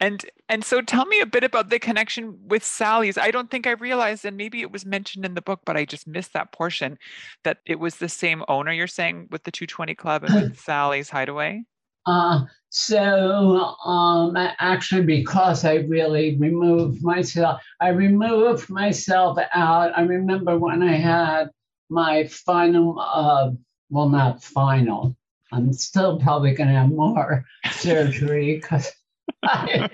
And 0.00 0.26
and 0.48 0.64
so 0.64 0.80
tell 0.80 1.06
me 1.06 1.20
a 1.20 1.26
bit 1.26 1.44
about 1.44 1.70
the 1.70 1.78
connection 1.78 2.36
with 2.48 2.64
Sally's. 2.64 3.16
I 3.16 3.30
don't 3.30 3.52
think 3.52 3.68
I 3.68 3.70
realized, 3.70 4.24
and 4.24 4.36
maybe 4.36 4.60
it 4.60 4.72
was 4.72 4.84
mentioned 4.84 5.24
in 5.24 5.34
the 5.34 5.40
book, 5.40 5.60
but 5.64 5.76
I 5.76 5.84
just 5.84 6.08
missed 6.08 6.32
that 6.32 6.50
portion 6.50 6.98
that 7.44 7.58
it 7.66 7.78
was 7.78 7.96
the 7.96 8.08
same 8.08 8.42
owner 8.48 8.72
you're 8.72 8.88
saying 8.88 9.28
with 9.30 9.44
the 9.44 9.52
220 9.52 9.94
Club 9.94 10.24
and 10.24 10.34
with 10.50 10.60
Sally's 10.60 11.08
Hideaway. 11.08 11.62
Uh, 12.06 12.44
so 12.68 13.76
um, 13.84 14.34
actually, 14.36 15.02
because 15.04 15.64
I 15.64 15.76
really 15.76 16.36
removed 16.36 17.02
myself, 17.02 17.60
I 17.80 17.88
removed 17.88 18.70
myself 18.70 19.38
out. 19.52 19.92
I 19.96 20.02
remember 20.02 20.58
when 20.58 20.82
I 20.82 20.94
had 20.96 21.50
my 21.90 22.26
final, 22.26 22.98
uh, 22.98 23.50
well, 23.90 24.08
not 24.08 24.42
final. 24.42 25.14
I'm 25.52 25.72
still 25.74 26.18
probably 26.18 26.54
going 26.54 26.70
to 26.70 26.74
have 26.74 26.88
more 26.88 27.44
surgery 27.72 28.54
because 28.56 28.90
I, 29.42 29.90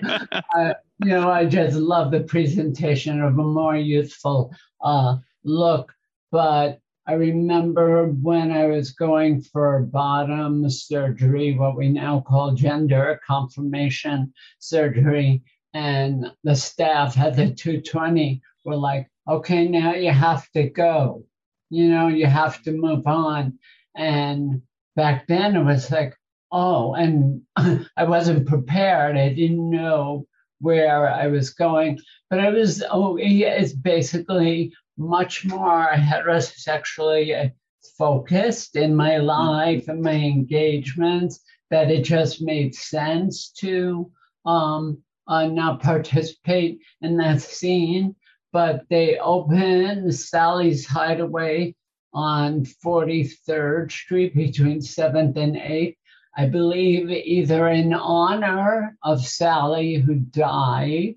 I, 0.53 0.75
you 1.03 1.09
know, 1.09 1.29
I 1.29 1.45
just 1.45 1.75
love 1.75 2.11
the 2.11 2.21
presentation 2.21 3.21
of 3.21 3.37
a 3.37 3.43
more 3.43 3.75
youthful 3.75 4.53
uh, 4.81 5.17
look. 5.43 5.93
But 6.31 6.79
I 7.09 7.13
remember 7.13 8.05
when 8.05 8.51
I 8.51 8.67
was 8.67 8.91
going 8.91 9.41
for 9.41 9.79
bottom 9.79 10.69
surgery, 10.69 11.57
what 11.57 11.75
we 11.75 11.89
now 11.89 12.19
call 12.19 12.53
gender 12.53 13.19
confirmation 13.25 14.31
surgery, 14.59 15.41
and 15.73 16.31
the 16.43 16.55
staff 16.55 17.17
at 17.17 17.35
the 17.35 17.49
220 17.49 18.39
were 18.63 18.75
like, 18.75 19.09
okay, 19.27 19.67
now 19.67 19.95
you 19.95 20.11
have 20.11 20.51
to 20.51 20.69
go. 20.69 21.25
You 21.71 21.89
know, 21.89 22.09
you 22.09 22.27
have 22.27 22.61
to 22.61 22.73
move 22.73 23.07
on. 23.07 23.57
And 23.95 24.61
back 24.95 25.25
then 25.25 25.55
it 25.55 25.63
was 25.63 25.89
like, 25.89 26.13
oh, 26.51 26.93
and 26.93 27.41
I 27.97 28.03
wasn't 28.03 28.47
prepared. 28.47 29.17
I 29.17 29.29
didn't 29.29 29.71
know 29.71 30.27
where 30.59 31.09
I 31.09 31.25
was 31.25 31.49
going, 31.55 31.97
but 32.29 32.39
I 32.39 32.51
was, 32.51 32.83
oh, 32.87 33.17
it's 33.19 33.73
basically 33.73 34.73
much 34.99 35.45
more 35.45 35.87
heterosexually 35.93 37.51
focused 37.97 38.75
in 38.75 38.95
my 38.95 39.11
mm-hmm. 39.11 39.25
life 39.25 39.87
and 39.87 40.01
my 40.01 40.13
engagements 40.13 41.39
that 41.71 41.89
it 41.89 42.03
just 42.03 42.41
made 42.41 42.75
sense 42.75 43.49
to 43.51 44.11
um, 44.45 45.01
uh, 45.27 45.47
not 45.47 45.81
participate 45.81 46.79
in 47.01 47.17
that 47.17 47.41
scene. 47.41 48.15
But 48.51 48.85
they 48.89 49.19
opened 49.19 50.13
Sally's 50.15 50.85
Hideaway 50.85 51.75
on 52.13 52.65
43rd 52.65 53.91
Street 53.91 54.35
between 54.35 54.79
7th 54.79 55.37
and 55.37 55.55
8th. 55.55 55.95
I 56.35 56.47
believe 56.47 57.09
either 57.11 57.67
in 57.67 57.93
honor 57.93 58.97
of 59.03 59.25
Sally, 59.25 59.95
who 59.95 60.15
died, 60.15 61.15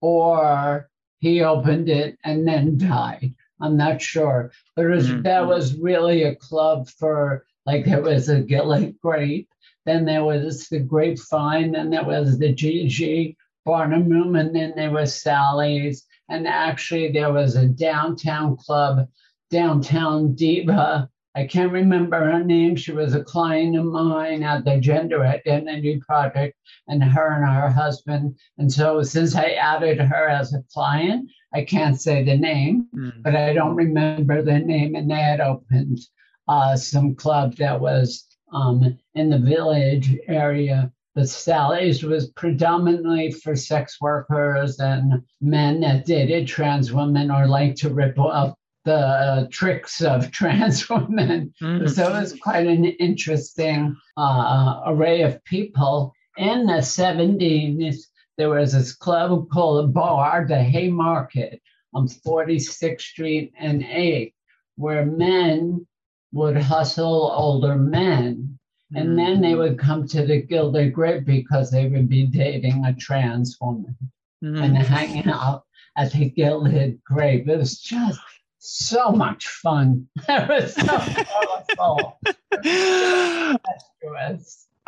or 0.00 0.90
he 1.18 1.42
opened 1.42 1.88
it 1.88 2.18
and 2.24 2.46
then 2.46 2.78
died. 2.78 3.34
I'm 3.60 3.76
not 3.76 4.02
sure. 4.02 4.52
But 4.74 4.86
was, 4.86 5.08
mm-hmm. 5.08 5.22
that 5.22 5.46
was 5.46 5.78
really 5.78 6.24
a 6.24 6.36
club 6.36 6.88
for, 6.88 7.46
like, 7.64 7.84
there 7.84 8.02
was 8.02 8.28
a 8.28 8.40
Gilded 8.40 9.00
Grape, 9.00 9.48
then 9.86 10.04
there 10.04 10.24
was 10.24 10.68
the 10.68 10.80
Grapevine, 10.80 11.72
then 11.72 11.90
there 11.90 12.04
was 12.04 12.38
the 12.38 12.52
GG 12.52 13.36
Barnum 13.64 14.08
Room, 14.08 14.36
and 14.36 14.54
then 14.54 14.74
there 14.76 14.90
was 14.90 15.20
Sally's. 15.20 16.04
And 16.28 16.46
actually, 16.46 17.12
there 17.12 17.32
was 17.32 17.56
a 17.56 17.66
downtown 17.66 18.56
club, 18.56 19.08
Downtown 19.50 20.34
Diva, 20.34 21.08
I 21.36 21.46
can't 21.46 21.70
remember 21.70 22.18
her 22.18 22.42
name. 22.42 22.76
She 22.76 22.92
was 22.92 23.14
a 23.14 23.22
client 23.22 23.76
of 23.76 23.84
mine 23.84 24.42
at 24.42 24.64
the 24.64 24.80
Gender 24.80 25.22
Identity 25.22 26.00
Project, 26.00 26.56
and 26.88 27.04
her 27.04 27.34
and 27.34 27.44
her 27.44 27.68
husband. 27.68 28.38
And 28.56 28.72
so, 28.72 29.02
since 29.02 29.36
I 29.36 29.50
added 29.50 30.00
her 30.00 30.28
as 30.28 30.54
a 30.54 30.64
client, 30.72 31.30
I 31.52 31.62
can't 31.64 32.00
say 32.00 32.24
the 32.24 32.38
name, 32.38 32.88
mm. 32.96 33.22
but 33.22 33.36
I 33.36 33.52
don't 33.52 33.76
remember 33.76 34.40
the 34.40 34.60
name. 34.60 34.94
And 34.94 35.10
they 35.10 35.20
had 35.20 35.40
opened 35.40 35.98
uh, 36.48 36.74
some 36.74 37.14
club 37.14 37.56
that 37.56 37.78
was 37.78 38.24
um, 38.50 38.98
in 39.14 39.28
the 39.28 39.38
village 39.38 40.16
area. 40.28 40.90
the 41.14 41.26
Sally's 41.26 42.02
was 42.02 42.30
predominantly 42.30 43.30
for 43.30 43.54
sex 43.54 44.00
workers 44.00 44.78
and 44.80 45.22
men 45.42 45.80
that 45.80 46.06
dated 46.06 46.48
trans 46.48 46.94
women 46.94 47.30
or 47.30 47.46
like 47.46 47.74
to 47.76 47.90
rip 47.90 48.18
off 48.18 48.54
the 48.86 48.96
uh, 48.96 49.46
tricks 49.50 50.00
of 50.00 50.30
trans 50.38 50.88
women. 50.88 51.52
Mm-hmm. 51.60 51.88
So 51.88 52.08
it 52.08 52.20
was 52.20 52.38
quite 52.40 52.66
an 52.66 52.86
interesting 52.86 53.94
uh, 54.16 54.80
array 54.86 55.22
of 55.22 55.44
people. 55.44 56.14
In 56.38 56.66
the 56.66 56.80
70s, 56.80 57.96
there 58.38 58.50
was 58.50 58.72
this 58.72 58.94
club 58.94 59.50
called 59.50 59.84
a 59.84 59.88
bar, 59.88 60.46
the 60.48 60.62
Haymarket, 60.62 61.60
on 61.94 62.08
46th 62.08 63.00
Street 63.00 63.52
and 63.58 63.82
8th, 63.82 64.32
where 64.76 65.04
men 65.04 65.86
would 66.32 66.56
hustle 66.56 67.30
older 67.34 67.76
men 67.76 68.58
and 68.94 69.08
mm-hmm. 69.08 69.16
then 69.16 69.40
they 69.40 69.54
would 69.54 69.78
come 69.78 70.06
to 70.08 70.24
the 70.24 70.42
Gilded 70.42 70.92
Grape 70.92 71.24
because 71.24 71.70
they 71.70 71.88
would 71.88 72.08
be 72.08 72.26
dating 72.26 72.84
a 72.84 72.94
trans 72.94 73.56
woman 73.60 73.96
mm-hmm. 74.44 74.62
and 74.62 74.76
hanging 74.76 75.28
out 75.28 75.64
at 75.96 76.12
the 76.12 76.30
Gilded 76.30 77.02
Grape. 77.02 77.48
It 77.48 77.58
was 77.58 77.80
just 77.80 78.20
so 78.58 79.10
much 79.10 79.46
fun. 79.46 80.08
it 80.28 80.48
was 80.48 80.74
so 80.74 80.98
colorful. 81.76 82.20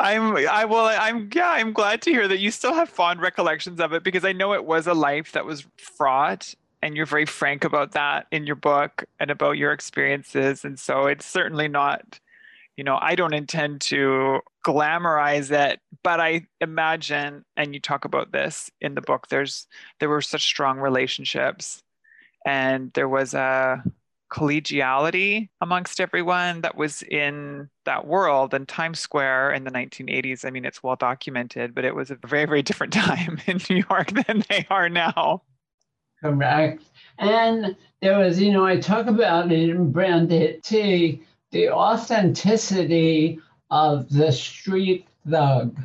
I'm 0.01 0.37
I 0.37 0.65
well 0.65 0.85
I'm 0.85 1.29
yeah 1.33 1.49
I'm 1.49 1.73
glad 1.73 2.01
to 2.03 2.11
hear 2.11 2.27
that 2.27 2.39
you 2.39 2.51
still 2.51 2.73
have 2.73 2.89
fond 2.89 3.21
recollections 3.21 3.81
of 3.81 3.91
it 3.91 4.03
because 4.03 4.23
I 4.23 4.31
know 4.31 4.53
it 4.53 4.63
was 4.65 4.87
a 4.87 4.93
life 4.93 5.33
that 5.33 5.45
was 5.45 5.65
fraught 5.77 6.53
and 6.81 6.95
you're 6.95 7.05
very 7.05 7.25
frank 7.25 7.65
about 7.65 7.91
that 7.91 8.27
in 8.31 8.47
your 8.47 8.55
book 8.55 9.03
and 9.19 9.29
about 9.29 9.57
your 9.57 9.73
experiences 9.73 10.63
and 10.63 10.79
so 10.79 11.07
it's 11.07 11.25
certainly 11.25 11.67
not 11.67 12.19
you 12.79 12.85
know, 12.85 12.97
I 13.01 13.15
don't 13.15 13.33
intend 13.33 13.81
to 13.81 14.39
glamorize 14.65 15.51
it, 15.51 15.81
but 16.01 16.21
I 16.21 16.47
imagine, 16.61 17.43
and 17.57 17.73
you 17.73 17.81
talk 17.81 18.05
about 18.05 18.31
this 18.31 18.71
in 18.79 18.95
the 18.95 19.01
book, 19.01 19.27
there's 19.27 19.67
there 19.99 20.07
were 20.07 20.21
such 20.21 20.43
strong 20.43 20.79
relationships 20.79 21.83
and 22.45 22.91
there 22.93 23.09
was 23.09 23.33
a 23.33 23.83
collegiality 24.31 25.49
amongst 25.59 25.99
everyone 25.99 26.61
that 26.61 26.77
was 26.77 27.01
in 27.01 27.69
that 27.85 28.05
world 28.05 28.53
and 28.53 28.67
Times 28.67 28.99
Square 28.99 29.53
in 29.53 29.63
the 29.63 29.71
1980s. 29.71 30.45
I 30.45 30.51
mean, 30.51 30.65
it's 30.65 30.83
well 30.83 30.95
documented, 30.95 31.73
but 31.73 31.83
it 31.83 31.95
was 31.95 32.11
a 32.11 32.17
very, 32.25 32.45
very 32.45 32.61
different 32.61 32.93
time 33.07 33.39
in 33.47 33.59
New 33.69 33.83
York 33.89 34.11
than 34.11 34.43
they 34.49 34.67
are 34.69 34.89
now. 34.89 35.41
Correct. 36.21 36.83
And 37.17 37.75
there 38.01 38.19
was, 38.19 38.39
you 38.39 38.51
know, 38.51 38.65
I 38.65 38.79
talk 38.79 39.07
about 39.07 39.51
it 39.51 39.69
in 39.69 39.91
Branded 39.91 40.63
T 40.63 41.23
the 41.51 41.69
authenticity 41.69 43.39
of 43.71 44.09
the 44.09 44.31
street 44.31 45.07
thug. 45.27 45.79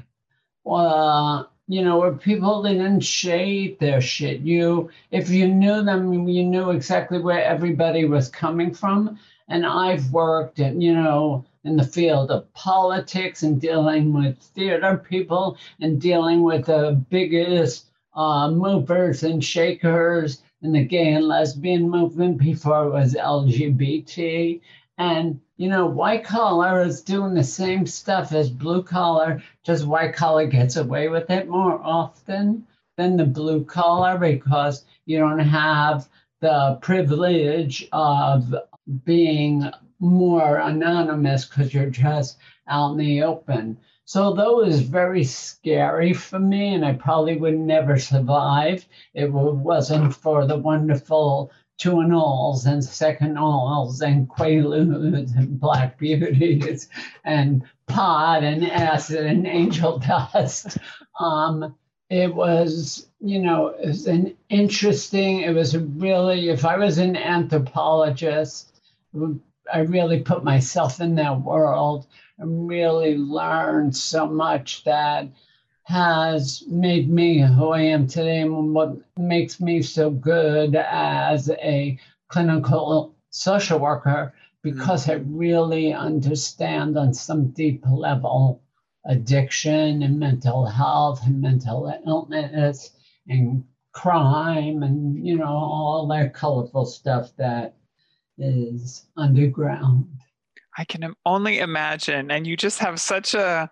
Uh, 0.66 1.44
you 1.66 1.82
know, 1.82 1.98
where 1.98 2.12
people 2.12 2.62
didn't 2.62 3.00
shade 3.00 3.78
their 3.78 4.00
shit. 4.00 4.40
You, 4.40 4.90
if 5.10 5.30
you 5.30 5.48
knew 5.48 5.82
them, 5.82 6.28
you 6.28 6.44
knew 6.44 6.70
exactly 6.70 7.18
where 7.18 7.42
everybody 7.42 8.04
was 8.04 8.28
coming 8.28 8.74
from. 8.74 9.18
And 9.48 9.64
I've 9.66 10.10
worked, 10.12 10.60
at, 10.60 10.80
you 10.80 10.94
know, 10.94 11.44
in 11.64 11.76
the 11.76 11.84
field 11.84 12.30
of 12.30 12.52
politics 12.52 13.42
and 13.42 13.60
dealing 13.60 14.12
with 14.12 14.38
theater 14.38 14.98
people 14.98 15.56
and 15.80 16.00
dealing 16.00 16.42
with 16.42 16.66
the 16.66 17.02
biggest 17.08 17.86
uh, 18.14 18.50
movers 18.50 19.22
and 19.22 19.42
shakers 19.42 20.42
in 20.62 20.72
the 20.72 20.84
gay 20.84 21.12
and 21.14 21.26
lesbian 21.26 21.88
movement 21.88 22.38
before 22.38 22.86
it 22.86 22.90
was 22.90 23.14
LGBT. 23.14 24.60
And 24.98 25.40
you 25.56 25.68
know, 25.68 25.86
white 25.86 26.24
collar 26.24 26.82
is 26.82 27.02
doing 27.02 27.34
the 27.34 27.44
same 27.44 27.86
stuff 27.86 28.32
as 28.32 28.50
blue 28.50 28.82
collar, 28.82 29.42
just 29.64 29.86
white 29.86 30.14
collar 30.14 30.46
gets 30.46 30.76
away 30.76 31.08
with 31.08 31.30
it 31.30 31.48
more 31.48 31.80
often 31.82 32.66
than 32.96 33.16
the 33.16 33.24
blue 33.24 33.64
collar 33.64 34.18
because 34.18 34.84
you 35.06 35.18
don't 35.18 35.38
have 35.38 36.08
the 36.40 36.78
privilege 36.82 37.88
of 37.92 38.54
being 39.04 39.70
more 40.00 40.56
anonymous 40.58 41.44
because 41.44 41.72
you're 41.72 41.90
just 41.90 42.36
out 42.68 42.92
in 42.92 42.98
the 42.98 43.22
open. 43.22 43.78
So 44.06 44.34
that 44.34 44.54
was 44.54 44.80
very 44.80 45.24
scary 45.24 46.12
for 46.12 46.38
me, 46.38 46.74
and 46.74 46.84
I 46.84 46.92
probably 46.92 47.38
would 47.38 47.58
never 47.58 47.98
survive. 47.98 48.86
if 49.14 49.24
It 49.24 49.32
wasn't 49.32 50.14
for 50.14 50.46
the 50.46 50.58
wonderful 50.58 51.50
Tuinals 51.78 52.66
and 52.66 52.82
Seconals 52.82 54.00
and 54.00 54.28
quaaludes 54.28 55.36
and 55.36 55.58
black 55.58 55.98
beauties 55.98 56.88
and 57.24 57.62
pot 57.86 58.42
and 58.44 58.70
acid 58.70 59.26
and 59.26 59.46
angel 59.46 59.98
dust. 60.06 60.78
Um, 61.18 61.74
it 62.10 62.34
was, 62.34 63.08
you 63.20 63.40
know, 63.40 63.68
it 63.68 63.86
was 63.86 64.06
an 64.06 64.36
interesting, 64.48 65.40
it 65.40 65.54
was 65.54 65.76
really, 65.76 66.48
if 66.48 66.64
I 66.64 66.76
was 66.76 66.98
an 66.98 67.16
anthropologist, 67.16 68.80
I 69.72 69.78
really 69.80 70.20
put 70.20 70.44
myself 70.44 71.00
in 71.00 71.14
that 71.16 71.40
world 71.40 72.06
and 72.38 72.68
really 72.68 73.16
learned 73.16 73.96
so 73.96 74.26
much 74.26 74.84
that 74.84 75.28
has 75.84 76.62
made 76.66 77.10
me 77.10 77.40
who 77.40 77.68
I 77.68 77.82
am 77.82 78.06
today 78.06 78.40
and 78.40 78.74
what 78.74 78.96
makes 79.18 79.60
me 79.60 79.82
so 79.82 80.10
good 80.10 80.76
as 80.76 81.50
a 81.50 81.98
clinical 82.28 83.14
social 83.30 83.78
worker 83.78 84.34
because 84.62 85.08
I 85.08 85.14
really 85.14 85.92
understand 85.92 86.96
on 86.96 87.12
some 87.12 87.50
deep 87.50 87.84
level 87.86 88.62
addiction 89.04 90.02
and 90.02 90.18
mental 90.18 90.64
health 90.64 91.20
and 91.26 91.40
mental 91.40 91.92
illness 92.06 92.90
and 93.28 93.62
crime 93.92 94.82
and 94.82 95.24
you 95.24 95.36
know 95.36 95.46
all 95.46 96.06
that 96.08 96.32
colorful 96.32 96.86
stuff 96.86 97.30
that 97.36 97.76
is 98.38 99.06
underground. 99.16 100.08
I 100.78 100.84
can 100.84 101.14
only 101.26 101.58
imagine 101.58 102.30
and 102.30 102.46
you 102.46 102.56
just 102.56 102.78
have 102.78 102.98
such 103.00 103.34
a 103.34 103.70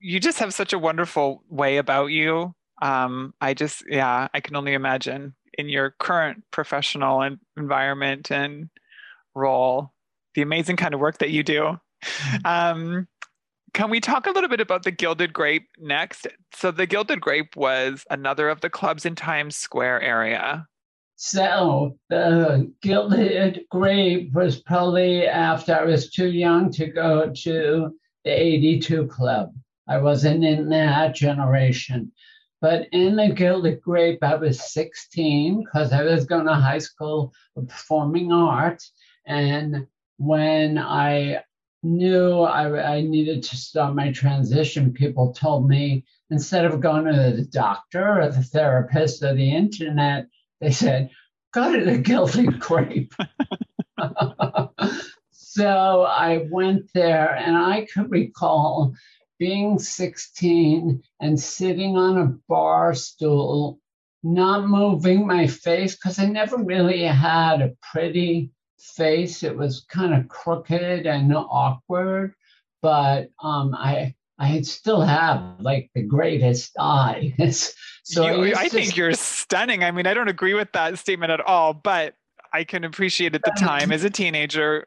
you 0.00 0.18
just 0.18 0.38
have 0.38 0.54
such 0.54 0.72
a 0.72 0.78
wonderful 0.78 1.44
way 1.48 1.76
about 1.76 2.06
you. 2.06 2.54
Um, 2.82 3.34
I 3.40 3.54
just, 3.54 3.84
yeah, 3.88 4.28
I 4.32 4.40
can 4.40 4.56
only 4.56 4.72
imagine 4.72 5.34
in 5.58 5.68
your 5.68 5.94
current 5.98 6.42
professional 6.50 7.20
and 7.20 7.38
environment 7.56 8.30
and 8.32 8.70
role, 9.34 9.92
the 10.34 10.42
amazing 10.42 10.76
kind 10.76 10.94
of 10.94 11.00
work 11.00 11.18
that 11.18 11.30
you 11.30 11.42
do. 11.42 11.78
Mm-hmm. 12.02 12.46
Um, 12.46 13.08
can 13.74 13.90
we 13.90 14.00
talk 14.00 14.26
a 14.26 14.30
little 14.30 14.48
bit 14.48 14.60
about 14.60 14.82
the 14.82 14.90
Gilded 14.90 15.32
Grape 15.32 15.68
next? 15.78 16.26
So, 16.54 16.70
the 16.70 16.86
Gilded 16.86 17.20
Grape 17.20 17.54
was 17.54 18.04
another 18.10 18.48
of 18.48 18.60
the 18.62 18.70
clubs 18.70 19.06
in 19.06 19.14
Times 19.14 19.56
Square 19.56 20.00
area. 20.02 20.66
So, 21.16 21.96
the 22.08 22.72
Gilded 22.82 23.60
Grape 23.70 24.32
was 24.32 24.60
probably 24.60 25.26
after 25.26 25.74
I 25.74 25.84
was 25.84 26.10
too 26.10 26.30
young 26.30 26.72
to 26.72 26.86
go 26.86 27.30
to 27.30 27.94
the 28.24 28.30
82 28.30 29.06
Club. 29.06 29.52
I 29.88 29.98
wasn't 29.98 30.44
in 30.44 30.68
that 30.70 31.14
generation. 31.14 32.12
But 32.60 32.88
in 32.92 33.16
the 33.16 33.30
Gilded 33.30 33.80
Grape, 33.80 34.22
I 34.22 34.34
was 34.34 34.72
16 34.72 35.64
because 35.64 35.92
I 35.92 36.02
was 36.02 36.26
going 36.26 36.46
to 36.46 36.54
high 36.54 36.78
school 36.78 37.32
of 37.56 37.68
performing 37.68 38.32
arts. 38.32 38.92
And 39.26 39.86
when 40.18 40.76
I 40.76 41.42
knew 41.82 42.40
I, 42.40 42.96
I, 42.96 43.00
needed 43.00 43.42
to 43.44 43.56
start 43.56 43.94
my 43.94 44.12
transition, 44.12 44.92
people 44.92 45.32
told 45.32 45.66
me 45.66 46.04
instead 46.28 46.66
of 46.66 46.80
going 46.80 47.06
to 47.06 47.34
the 47.34 47.48
doctor 47.50 48.20
or 48.20 48.28
the 48.28 48.42
therapist 48.42 49.22
or 49.22 49.34
the 49.34 49.50
internet, 49.50 50.26
they 50.60 50.70
said, 50.70 51.10
go 51.52 51.74
to 51.74 51.84
the 51.84 51.96
Gilded 51.96 52.60
Grape. 52.60 53.14
so 55.30 56.02
I 56.02 56.46
went 56.50 56.90
there 56.92 57.34
and 57.34 57.56
I 57.56 57.86
could 57.92 58.10
recall 58.10 58.94
being 59.40 59.78
16 59.78 61.02
and 61.20 61.40
sitting 61.40 61.96
on 61.96 62.18
a 62.18 62.26
bar 62.46 62.94
stool, 62.94 63.80
not 64.22 64.68
moving 64.68 65.26
my 65.26 65.46
face, 65.46 65.96
because 65.96 66.18
I 66.18 66.26
never 66.26 66.58
really 66.58 67.02
had 67.02 67.62
a 67.62 67.72
pretty 67.90 68.52
face. 68.78 69.42
It 69.42 69.56
was 69.56 69.86
kind 69.88 70.14
of 70.14 70.28
crooked 70.28 71.06
and 71.06 71.34
awkward, 71.34 72.34
but 72.82 73.30
um, 73.42 73.74
I 73.74 74.14
I 74.38 74.60
still 74.60 75.00
have 75.00 75.56
like 75.58 75.90
the 75.94 76.02
greatest 76.02 76.72
eyes. 76.78 77.74
so 78.04 78.44
you, 78.44 78.54
I, 78.54 78.60
I 78.60 78.68
think 78.68 78.96
you're 78.96 79.14
stunning. 79.14 79.82
I 79.82 79.90
mean, 79.90 80.06
I 80.06 80.14
don't 80.14 80.28
agree 80.28 80.54
with 80.54 80.72
that 80.72 80.98
statement 80.98 81.32
at 81.32 81.40
all, 81.40 81.72
but 81.72 82.14
I 82.52 82.64
can 82.64 82.84
appreciate 82.84 83.34
at 83.34 83.42
the 83.42 83.54
time 83.58 83.90
as 83.90 84.04
a 84.04 84.10
teenager. 84.10 84.86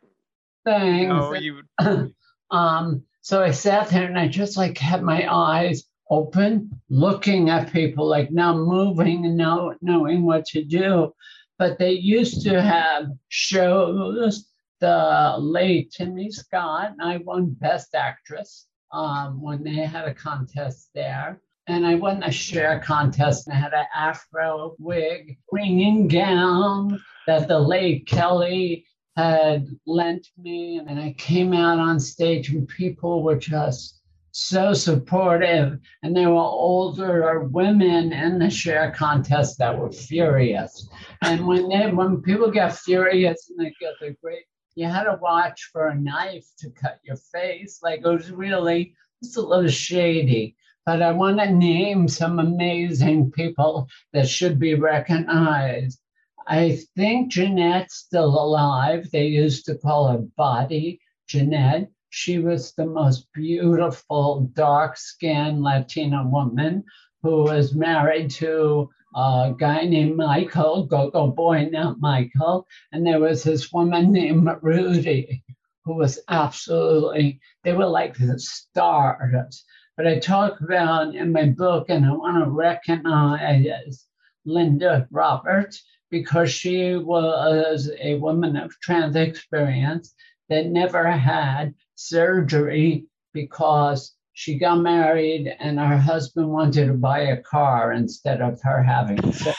Thanks. 0.65 1.01
You, 1.01 1.07
know, 1.07 1.33
you 1.33 2.13
um, 2.51 3.03
so 3.23 3.41
I 3.41 3.51
sat 3.51 3.87
there 3.87 4.05
and 4.05 4.19
I 4.19 4.27
just 4.27 4.57
like 4.57 4.77
had 4.77 5.01
my 5.01 5.25
eyes 5.33 5.85
open, 6.09 6.69
looking 6.89 7.49
at 7.49 7.71
people, 7.71 8.05
like 8.05 8.31
now 8.31 8.53
moving 8.53 9.25
and 9.25 9.37
now 9.37 9.71
knowing 9.81 10.25
what 10.25 10.45
to 10.47 10.63
do. 10.63 11.13
But 11.57 11.79
they 11.79 11.93
used 11.93 12.43
to 12.43 12.61
have 12.61 13.07
shows. 13.29 14.45
The 14.81 15.35
late 15.39 15.93
Timmy 15.93 16.29
Scott, 16.29 16.91
and 16.91 17.01
I 17.01 17.15
won 17.15 17.51
Best 17.51 17.95
Actress 17.95 18.67
um, 18.91 19.41
when 19.41 19.63
they 19.63 19.75
had 19.75 20.05
a 20.05 20.13
contest 20.13 20.89
there. 20.93 21.39
And 21.67 21.85
I 21.87 21.95
won 21.95 22.21
a 22.23 22.31
Cher 22.31 22.81
contest 22.83 23.47
and 23.47 23.55
I 23.55 23.59
had 23.61 23.71
an 23.71 23.85
afro 23.95 24.75
wig, 24.79 25.37
ringing 25.49 26.09
gown 26.09 27.01
that 27.27 27.47
the 27.47 27.59
late 27.59 28.05
Kelly 28.05 28.85
had 29.15 29.67
lent 29.85 30.27
me. 30.37 30.81
And 30.87 30.99
I 30.99 31.13
came 31.17 31.53
out 31.53 31.79
on 31.79 31.99
stage 31.99 32.49
and 32.49 32.67
people 32.67 33.23
were 33.23 33.37
just 33.37 33.99
so 34.31 34.73
supportive. 34.73 35.79
And 36.01 36.15
there 36.15 36.31
were 36.31 36.35
older 36.35 37.41
women 37.41 38.11
in 38.11 38.39
the 38.39 38.49
Cher 38.49 38.91
contest 38.91 39.57
that 39.59 39.77
were 39.77 39.91
furious. 39.91 40.87
And 41.21 41.45
when 41.47 41.69
they, 41.69 41.91
when 41.91 42.21
people 42.21 42.51
get 42.51 42.75
furious 42.75 43.49
and 43.49 43.59
they 43.59 43.73
get 43.79 43.93
the 44.01 44.15
great, 44.21 44.45
you 44.75 44.87
had 44.87 45.03
to 45.03 45.19
watch 45.21 45.69
for 45.71 45.87
a 45.87 45.99
knife 45.99 46.47
to 46.59 46.69
cut 46.71 46.99
your 47.03 47.17
face. 47.17 47.79
Like 47.83 47.99
it 48.03 48.07
was 48.07 48.31
really, 48.31 48.95
it's 49.21 49.37
a 49.37 49.41
little 49.41 49.69
shady. 49.69 50.55
But 50.85 51.01
I 51.01 51.11
want 51.11 51.37
to 51.39 51.49
name 51.49 52.07
some 52.07 52.39
amazing 52.39 53.31
people 53.31 53.87
that 54.11 54.27
should 54.27 54.59
be 54.59 54.73
recognized. 54.73 55.99
I 56.47 56.79
think 56.95 57.31
Jeanette's 57.31 57.95
still 57.95 58.29
alive. 58.29 59.09
They 59.11 59.27
used 59.27 59.65
to 59.65 59.77
call 59.77 60.09
her 60.09 60.19
Body 60.35 60.99
Jeanette. 61.27 61.89
She 62.09 62.39
was 62.39 62.73
the 62.73 62.85
most 62.85 63.27
beautiful, 63.33 64.51
dark 64.53 64.97
skinned 64.97 65.61
Latina 65.61 66.27
woman 66.27 66.83
who 67.21 67.43
was 67.43 67.73
married 67.73 68.29
to 68.31 68.89
a 69.15 69.53
guy 69.57 69.83
named 69.85 70.17
Michael, 70.17 70.85
go 70.85 71.09
go 71.09 71.27
boy, 71.27 71.69
not 71.71 71.99
Michael. 71.99 72.67
And 72.91 73.05
there 73.05 73.19
was 73.19 73.43
this 73.43 73.71
woman 73.71 74.11
named 74.11 74.49
Rudy 74.61 75.43
who 75.85 75.95
was 75.95 76.19
absolutely, 76.29 77.39
they 77.63 77.73
were 77.73 77.85
like 77.85 78.17
the 78.17 78.39
stars. 78.39 79.63
But 79.95 80.07
I 80.07 80.19
talk 80.19 80.59
about 80.61 81.13
in 81.15 81.31
my 81.31 81.45
book, 81.45 81.89
and 81.89 82.05
I 82.05 82.11
want 82.11 82.43
to 82.43 82.49
recognize 82.49 84.07
Linda 84.45 85.07
Roberts 85.11 85.83
because 86.13 86.51
she 86.51 86.95
was 86.95 87.89
a 87.99 88.13
woman 88.19 88.55
of 88.55 88.79
trans 88.81 89.15
experience 89.15 90.13
that 90.47 90.67
never 90.67 91.09
had 91.09 91.73
surgery 91.95 93.07
because 93.33 94.13
she 94.33 94.59
got 94.59 94.75
married 94.75 95.51
and 95.59 95.79
her 95.79 95.97
husband 95.97 96.49
wanted 96.49 96.85
to 96.85 96.93
buy 96.93 97.21
a 97.21 97.41
car 97.41 97.91
instead 97.91 98.41
of 98.41 98.61
her 98.61 98.83
having 98.83 99.33
sex. 99.33 99.57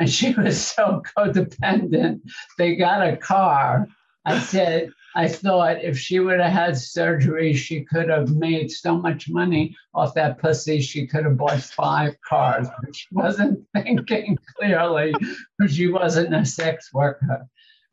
And 0.00 0.10
she 0.10 0.34
was 0.34 0.60
so 0.60 1.00
codependent, 1.16 2.22
they 2.58 2.74
got 2.74 3.06
a 3.06 3.16
car. 3.16 3.86
I 4.24 4.40
said, 4.40 4.90
I 5.14 5.28
thought 5.28 5.84
if 5.84 5.98
she 5.98 6.20
would 6.20 6.40
have 6.40 6.52
had 6.52 6.76
surgery, 6.76 7.52
she 7.52 7.84
could 7.84 8.08
have 8.08 8.34
made 8.34 8.70
so 8.70 8.96
much 8.96 9.28
money 9.28 9.76
off 9.94 10.14
that 10.14 10.38
pussy, 10.38 10.80
she 10.80 11.06
could 11.06 11.24
have 11.24 11.36
bought 11.36 11.60
five 11.60 12.16
cars. 12.26 12.68
But 12.80 12.96
she 12.96 13.06
wasn't 13.12 13.60
thinking 13.74 14.38
clearly 14.56 15.14
because 15.58 15.74
she 15.74 15.88
wasn't 15.88 16.34
a 16.34 16.44
sex 16.44 16.92
worker. 16.92 17.46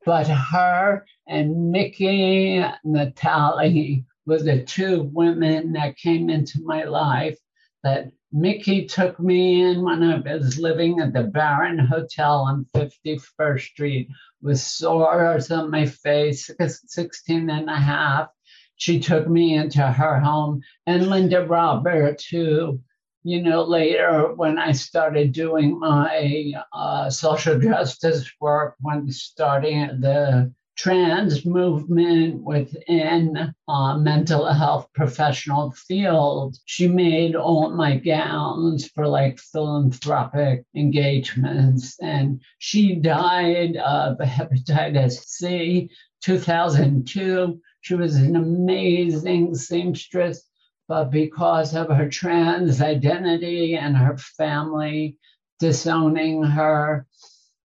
But 0.06 0.28
her 0.28 1.06
and 1.28 1.72
Mickey 1.72 2.64
Natalie 2.84 4.06
were 4.26 4.42
the 4.42 4.64
two 4.64 5.10
women 5.14 5.74
that 5.74 5.98
came 5.98 6.30
into 6.30 6.62
my 6.64 6.86
life 6.86 7.38
that 7.84 8.12
Mickey 8.32 8.86
took 8.86 9.20
me 9.20 9.62
in 9.62 9.84
when 9.84 10.04
I 10.04 10.20
was 10.20 10.60
living 10.60 11.00
at 11.00 11.14
the 11.14 11.24
Baron 11.24 11.80
Hotel 11.80 12.42
on 12.42 12.68
51st 12.76 13.62
Street 13.62 14.10
with 14.42 14.60
sores 14.60 15.50
on 15.52 15.72
my 15.72 15.86
face, 15.86 16.50
16 16.60 17.50
and 17.50 17.70
a 17.70 17.76
half. 17.76 18.30
She 18.76 19.00
took 19.00 19.28
me 19.28 19.56
into 19.56 19.86
her 19.86 20.20
home. 20.20 20.62
And 20.86 21.08
Linda 21.08 21.46
Roberts, 21.46 22.28
who, 22.28 22.80
you 23.24 23.42
know, 23.42 23.64
later 23.64 24.34
when 24.36 24.60
I 24.60 24.74
started 24.74 25.34
doing 25.34 25.80
my 25.80 26.54
uh, 26.72 27.10
social 27.10 27.60
justice 27.60 28.32
work, 28.40 28.76
when 28.80 29.12
starting 29.12 30.00
the 30.00 30.54
trans 30.80 31.46
movement 31.46 32.42
within 32.42 33.54
uh, 33.68 33.98
mental 33.98 34.46
health 34.46 34.88
professional 34.94 35.72
field. 35.72 36.56
She 36.64 36.88
made 36.88 37.36
all 37.36 37.72
my 37.72 37.98
gowns 37.98 38.88
for 38.88 39.06
like 39.06 39.40
philanthropic 39.40 40.64
engagements, 40.74 42.00
and 42.02 42.42
she 42.60 42.96
died 42.96 43.76
of 43.76 44.20
hepatitis 44.20 45.22
C, 45.26 45.90
2002. 46.24 47.60
She 47.82 47.96
was 47.96 48.16
an 48.16 48.38
amazing 48.38 49.56
seamstress, 49.56 50.48
but 50.88 51.12
because 51.12 51.76
of 51.76 51.90
her 51.90 52.08
trans 52.08 52.82
identity 52.82 53.76
and 53.76 53.98
her 53.98 54.18
family 54.18 55.18
disowning 55.60 56.42
her, 56.42 57.06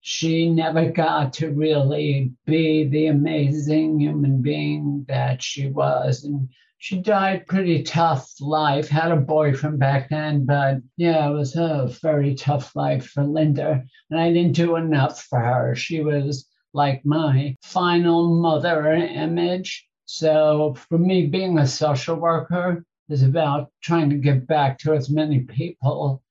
she 0.00 0.48
never 0.48 0.90
got 0.90 1.32
to 1.34 1.50
really 1.50 2.32
be 2.46 2.84
the 2.84 3.06
amazing 3.06 4.00
human 4.00 4.40
being 4.40 5.04
that 5.08 5.42
she 5.42 5.68
was. 5.68 6.24
And 6.24 6.48
she 6.78 7.00
died 7.00 7.46
pretty 7.46 7.82
tough 7.82 8.32
life, 8.40 8.88
had 8.88 9.10
a 9.10 9.16
boyfriend 9.16 9.80
back 9.80 10.10
then, 10.10 10.46
but 10.46 10.78
yeah, 10.96 11.28
it 11.28 11.32
was 11.32 11.56
a 11.56 11.88
very 12.00 12.34
tough 12.34 12.76
life 12.76 13.06
for 13.08 13.24
Linda. 13.24 13.82
And 14.10 14.20
I 14.20 14.32
didn't 14.32 14.52
do 14.52 14.76
enough 14.76 15.22
for 15.24 15.40
her. 15.40 15.74
She 15.74 16.00
was 16.00 16.46
like 16.72 17.04
my 17.04 17.56
final 17.62 18.40
mother 18.40 18.92
image. 18.92 19.86
So 20.04 20.76
for 20.88 20.98
me, 20.98 21.26
being 21.26 21.58
a 21.58 21.66
social 21.66 22.14
worker 22.14 22.84
is 23.08 23.22
about 23.22 23.70
trying 23.82 24.10
to 24.10 24.16
give 24.16 24.46
back 24.46 24.78
to 24.78 24.94
as 24.94 25.10
many 25.10 25.40
people 25.40 26.22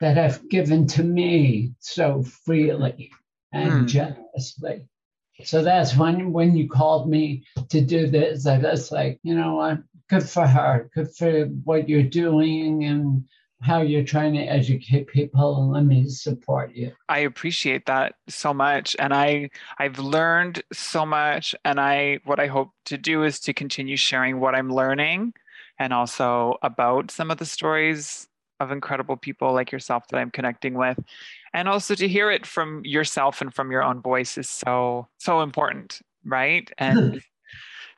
that 0.00 0.16
have 0.16 0.48
given 0.48 0.86
to 0.86 1.02
me 1.02 1.72
so 1.80 2.22
freely 2.22 3.10
and 3.52 3.70
mm. 3.70 3.86
generously. 3.86 4.86
So 5.44 5.62
that's 5.62 5.96
when 5.96 6.32
when 6.32 6.56
you 6.56 6.68
called 6.68 7.08
me 7.08 7.44
to 7.68 7.80
do 7.80 8.06
this, 8.06 8.46
I 8.46 8.58
was 8.58 8.90
like, 8.90 9.20
you 9.22 9.34
know 9.34 9.56
what, 9.56 9.78
good 10.08 10.28
for 10.28 10.46
her, 10.46 10.90
good 10.94 11.14
for 11.14 11.44
what 11.64 11.88
you're 11.88 12.02
doing 12.02 12.84
and 12.84 13.24
how 13.60 13.80
you're 13.82 14.04
trying 14.04 14.34
to 14.34 14.40
educate 14.40 15.08
people 15.08 15.62
and 15.62 15.72
let 15.72 15.84
me 15.84 16.08
support 16.08 16.74
you. 16.74 16.92
I 17.08 17.20
appreciate 17.20 17.86
that 17.86 18.14
so 18.28 18.52
much 18.52 18.96
and 18.98 19.14
I 19.14 19.50
I've 19.78 19.98
learned 19.98 20.62
so 20.72 21.04
much 21.06 21.54
and 21.64 21.80
I 21.80 22.20
what 22.24 22.40
I 22.40 22.46
hope 22.46 22.70
to 22.86 22.98
do 22.98 23.24
is 23.24 23.40
to 23.40 23.52
continue 23.52 23.96
sharing 23.96 24.40
what 24.40 24.54
I'm 24.54 24.70
learning 24.70 25.34
and 25.78 25.92
also 25.92 26.56
about 26.62 27.10
some 27.10 27.30
of 27.30 27.38
the 27.38 27.46
stories 27.46 28.28
of 28.60 28.70
incredible 28.70 29.16
people 29.16 29.52
like 29.52 29.72
yourself 29.72 30.08
that 30.08 30.18
I'm 30.18 30.30
connecting 30.30 30.74
with. 30.74 30.98
And 31.52 31.68
also 31.68 31.94
to 31.94 32.08
hear 32.08 32.30
it 32.30 32.46
from 32.46 32.84
yourself 32.84 33.40
and 33.40 33.52
from 33.52 33.70
your 33.70 33.82
own 33.82 34.00
voice 34.00 34.38
is 34.38 34.48
so, 34.48 35.08
so 35.18 35.40
important, 35.40 36.00
right? 36.24 36.70
And 36.78 37.22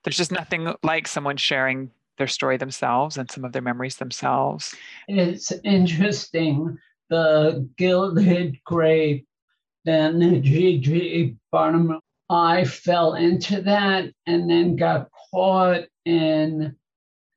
there's 0.04 0.16
just 0.16 0.32
nothing 0.32 0.72
like 0.82 1.08
someone 1.08 1.36
sharing 1.36 1.90
their 2.18 2.26
story 2.26 2.56
themselves 2.56 3.16
and 3.16 3.30
some 3.30 3.44
of 3.44 3.52
their 3.52 3.62
memories 3.62 3.96
themselves. 3.96 4.74
It's 5.06 5.52
interesting. 5.64 6.78
The 7.10 7.68
Gilded 7.76 8.58
Grape, 8.64 9.26
then 9.84 10.18
the 10.18 10.40
Gigi 10.40 11.36
Barnum. 11.50 12.00
I 12.30 12.64
fell 12.64 13.14
into 13.14 13.62
that 13.62 14.12
and 14.26 14.50
then 14.50 14.76
got 14.76 15.08
caught 15.30 15.84
in 16.04 16.76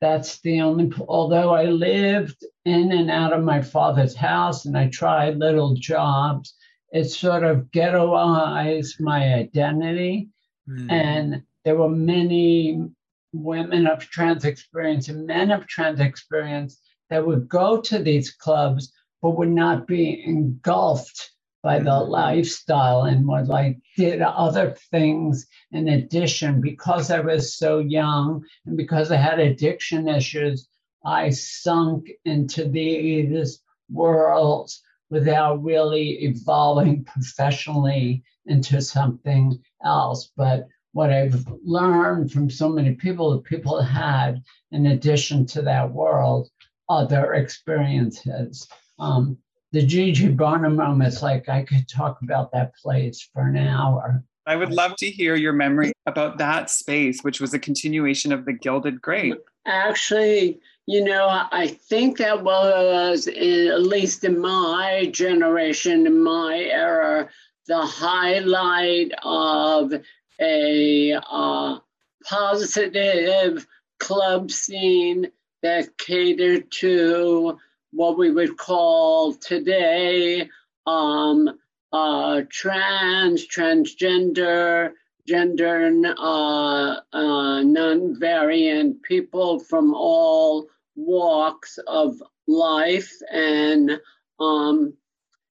that's 0.02 0.40
the 0.42 0.62
only, 0.62 0.92
although 1.08 1.54
I 1.54 1.66
lived 1.66 2.44
in 2.66 2.92
and 2.92 3.12
out 3.12 3.34
of 3.34 3.44
my 3.44 3.62
father's 3.62 4.16
house 4.16 4.66
and 4.66 4.76
I 4.76 4.88
tried 4.88 5.38
little 5.38 5.76
jobs, 5.76 6.56
it 6.92 7.06
sort 7.06 7.44
of 7.44 7.72
ghettoized 7.72 9.00
my 9.00 9.36
identity. 9.36 10.30
Mm. 10.68 10.92
And 10.92 11.44
there 11.64 11.76
were 11.76 11.90
many 11.90 12.84
women 13.32 13.88
of 13.88 14.00
trans 14.10 14.44
experience 14.44 15.08
and 15.08 15.26
men 15.26 15.52
of 15.52 15.68
trans 15.68 16.00
experience 16.00 16.82
that 17.10 17.26
would 17.26 17.48
go 17.48 17.80
to 17.80 18.00
these 18.00 18.32
clubs 18.32 18.92
but 19.22 19.38
would 19.38 19.50
not 19.50 19.88
be 19.88 20.24
engulfed 20.26 21.32
by 21.64 21.80
the 21.80 21.92
mm-hmm. 21.92 22.12
lifestyle 22.12 23.04
and 23.04 23.28
was 23.28 23.48
like 23.48 23.78
did 23.96 24.22
other 24.22 24.76
things 24.92 25.48
in 25.72 25.88
addition 25.90 26.62
because 26.62 27.12
I 27.12 27.20
was 27.20 27.56
so 27.56 27.80
young 27.80 28.44
and 28.66 28.76
because 28.76 29.12
I 29.12 29.18
had 29.18 29.40
addiction 29.40 30.08
issues, 30.08 30.68
I 31.06 31.30
sunk 31.30 32.10
into 32.26 32.68
these 32.68 33.62
worlds 33.90 34.82
without 35.10 35.62
really 35.64 36.24
evolving 36.24 37.04
professionally 37.04 38.24
into 38.46 38.82
something 38.82 39.62
else. 39.84 40.32
But 40.36 40.68
what 40.94 41.12
I've 41.12 41.46
learned 41.64 42.32
from 42.32 42.50
so 42.50 42.70
many 42.70 42.96
people, 42.96 43.32
that 43.32 43.44
people 43.44 43.82
had, 43.82 44.42
in 44.72 44.88
addition 44.88 45.46
to 45.48 45.62
that 45.64 45.92
world, 45.92 46.50
other 46.90 47.34
experiences. 47.34 48.68
Um, 49.00 49.38
the 49.72 49.86
Gigi 49.86 50.28
Barnum 50.30 50.80
room 50.80 51.02
is 51.02 51.22
like 51.22 51.48
I 51.48 51.64
could 51.64 51.88
talk 51.88 52.22
about 52.22 52.52
that 52.52 52.76
place 52.76 53.28
for 53.34 53.48
an 53.48 53.58
hour. 53.58 54.24
I 54.46 54.56
would 54.56 54.72
love 54.72 54.96
to 54.98 55.10
hear 55.10 55.36
your 55.36 55.54
memory 55.54 55.94
about 56.06 56.38
that 56.40 56.70
space, 56.70 57.22
which 57.22 57.40
was 57.40 57.54
a 57.54 57.60
continuation 57.60 58.32
of 58.32 58.46
the 58.46 58.54
Gilded 58.54 59.02
Grape. 59.02 59.38
Actually, 59.66 60.60
you 60.88 61.04
know, 61.04 61.28
I 61.52 61.68
think 61.68 62.18
that 62.18 62.44
was, 62.44 63.28
in, 63.28 63.68
at 63.68 63.84
least 63.84 64.24
in 64.24 64.40
my 64.40 65.10
generation, 65.14 66.08
in 66.08 66.22
my 66.22 66.58
era, 66.58 67.30
the 67.68 67.86
highlight 67.86 69.12
of 69.24 69.94
a 70.40 71.14
uh, 71.32 71.78
positive 72.26 73.68
club 74.00 74.50
scene 74.50 75.32
that 75.62 75.98
catered 76.00 76.72
to 76.72 77.58
what 77.92 78.18
we 78.18 78.32
would 78.32 78.58
call 78.58 79.34
today 79.34 80.50
um, 80.88 81.50
uh, 81.92 82.42
trans, 82.50 83.48
transgender, 83.48 84.92
gender 85.28 86.04
uh, 86.18 86.96
uh, 87.14 87.62
non-variant 87.62 89.04
people 89.04 89.60
from 89.60 89.94
all 89.94 90.68
walks 90.96 91.78
of 91.88 92.22
life. 92.48 93.12
And, 93.32 94.00
um, 94.40 94.94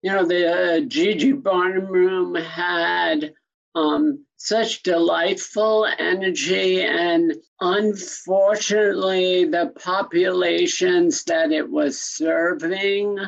you 0.02 0.12
know, 0.12 0.26
the 0.26 0.52
uh, 0.52 0.80
Gigi 0.82 1.32
Barnum 1.32 1.88
Room 1.88 2.36
had 2.36 3.34
um, 3.76 4.26
such 4.44 4.84
delightful 4.84 5.88
energy. 6.00 6.82
And 6.84 7.34
unfortunately, 7.62 9.46
the 9.46 9.72
populations 9.82 11.24
that 11.24 11.54
it 11.54 11.70
was 11.70 11.98
serving, 11.98 13.20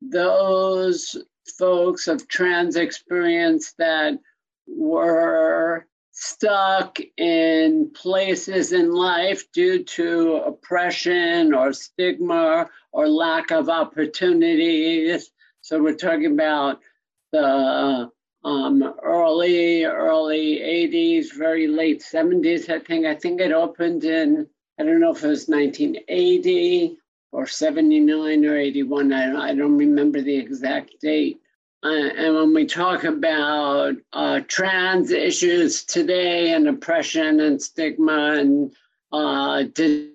those 0.00 1.22
folks 1.58 2.08
of 2.08 2.26
trans 2.28 2.76
experience 2.76 3.74
that 3.76 4.14
were 4.66 5.86
stuck 6.12 6.98
in 7.18 7.90
places 7.94 8.72
in 8.72 8.90
life 8.90 9.44
due 9.52 9.84
to 9.84 10.36
oppression 10.46 11.52
or 11.52 11.74
stigma 11.74 12.70
or 12.90 13.06
lack 13.06 13.50
of 13.50 13.68
opportunities. 13.68 15.30
So 15.60 15.82
we're 15.82 15.94
talking 15.94 16.32
about 16.32 16.80
the 17.32 18.13
um, 18.44 18.82
early, 19.02 19.84
early 19.84 20.58
80s, 20.60 21.34
very 21.36 21.66
late 21.66 22.02
70s, 22.02 22.68
I 22.68 22.78
think. 22.78 23.06
I 23.06 23.14
think 23.14 23.40
it 23.40 23.52
opened 23.52 24.04
in, 24.04 24.46
I 24.78 24.82
don't 24.84 25.00
know 25.00 25.12
if 25.12 25.24
it 25.24 25.28
was 25.28 25.48
1980 25.48 26.98
or 27.32 27.46
79 27.46 28.44
or 28.44 28.56
81. 28.56 29.12
I, 29.12 29.50
I 29.50 29.54
don't 29.54 29.78
remember 29.78 30.20
the 30.20 30.36
exact 30.36 31.00
date. 31.00 31.40
Uh, 31.82 31.88
and 31.88 32.34
when 32.34 32.54
we 32.54 32.64
talk 32.66 33.04
about 33.04 33.94
uh, 34.12 34.40
trans 34.48 35.10
issues 35.10 35.84
today 35.84 36.52
and 36.52 36.68
oppression 36.68 37.40
and 37.40 37.60
stigma 37.60 38.36
and 38.38 38.72
uh, 39.12 39.64
dis- 39.74 40.08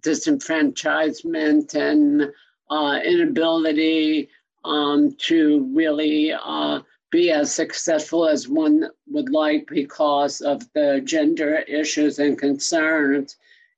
disenfranchisement 0.00 1.74
and 1.74 2.30
uh, 2.70 2.98
inability 3.04 4.28
um, 4.64 5.14
to 5.18 5.70
really 5.74 6.32
uh, 6.32 6.80
be 7.14 7.30
as 7.30 7.54
successful 7.54 8.28
as 8.28 8.48
one 8.48 8.88
would 9.06 9.28
like 9.28 9.68
because 9.68 10.40
of 10.40 10.60
the 10.72 11.00
gender 11.04 11.58
issues 11.58 12.18
and 12.18 12.36
concerns. 12.36 13.36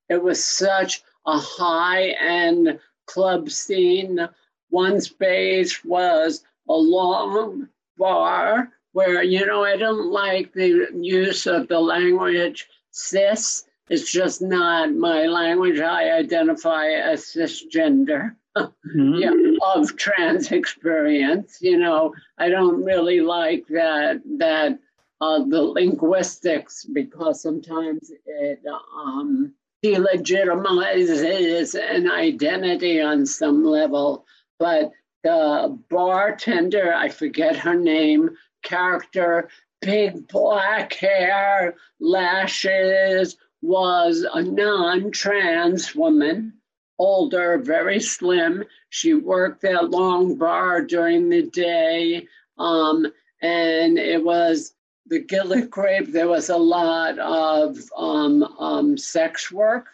It 0.08 0.22
was 0.22 0.42
such 0.42 1.02
a 1.26 1.36
high 1.36 2.14
end 2.18 2.80
club 3.04 3.50
scene. 3.50 4.26
One 4.70 5.02
space 5.02 5.84
was 5.84 6.44
a 6.66 6.72
long 6.72 7.68
bar 7.98 8.72
where, 8.92 9.22
you 9.22 9.44
know, 9.44 9.62
I 9.62 9.76
don't 9.76 10.10
like 10.10 10.54
the 10.54 10.88
use 10.98 11.46
of 11.46 11.68
the 11.68 11.78
language 11.78 12.66
cis. 12.90 13.64
It's 13.90 14.10
just 14.10 14.40
not 14.40 14.94
my 14.94 15.26
language. 15.26 15.78
I 15.78 16.12
identify 16.12 16.86
as 16.86 17.26
cisgender 17.26 18.34
mm-hmm. 18.56 19.14
yeah, 19.14 19.32
of 19.74 19.96
trans 19.96 20.52
experience. 20.52 21.58
You 21.60 21.78
know, 21.78 22.14
I 22.38 22.48
don't 22.48 22.84
really 22.84 23.20
like 23.20 23.66
that 23.68 24.22
that 24.38 24.78
uh, 25.20 25.44
the 25.44 25.62
linguistics 25.62 26.84
because 26.84 27.42
sometimes 27.42 28.10
it 28.26 28.60
um, 28.96 29.52
delegitimizes 29.84 31.74
an 31.74 32.10
identity 32.10 33.00
on 33.00 33.26
some 33.26 33.64
level. 33.64 34.26
But 34.58 34.92
the 35.22 35.78
bartender, 35.90 36.94
I 36.94 37.08
forget 37.08 37.56
her 37.56 37.74
name, 37.74 38.30
character, 38.62 39.48
big 39.80 40.28
black 40.28 40.94
hair, 40.94 41.74
lashes, 42.00 43.36
was 43.62 44.26
a 44.32 44.42
non 44.42 45.10
trans 45.10 45.94
woman 45.94 46.52
older, 46.98 47.58
very 47.58 48.00
slim. 48.00 48.64
She 48.90 49.14
worked 49.14 49.62
that 49.62 49.90
long 49.90 50.36
bar 50.36 50.82
during 50.82 51.28
the 51.28 51.42
day. 51.42 52.26
Um, 52.58 53.06
and 53.42 53.98
it 53.98 54.24
was 54.24 54.74
the 55.08 55.20
Gilded 55.20 55.70
Grape, 55.70 56.10
there 56.10 56.28
was 56.28 56.50
a 56.50 56.56
lot 56.56 57.18
of 57.18 57.78
um, 57.96 58.42
um, 58.58 58.98
sex 58.98 59.52
work 59.52 59.86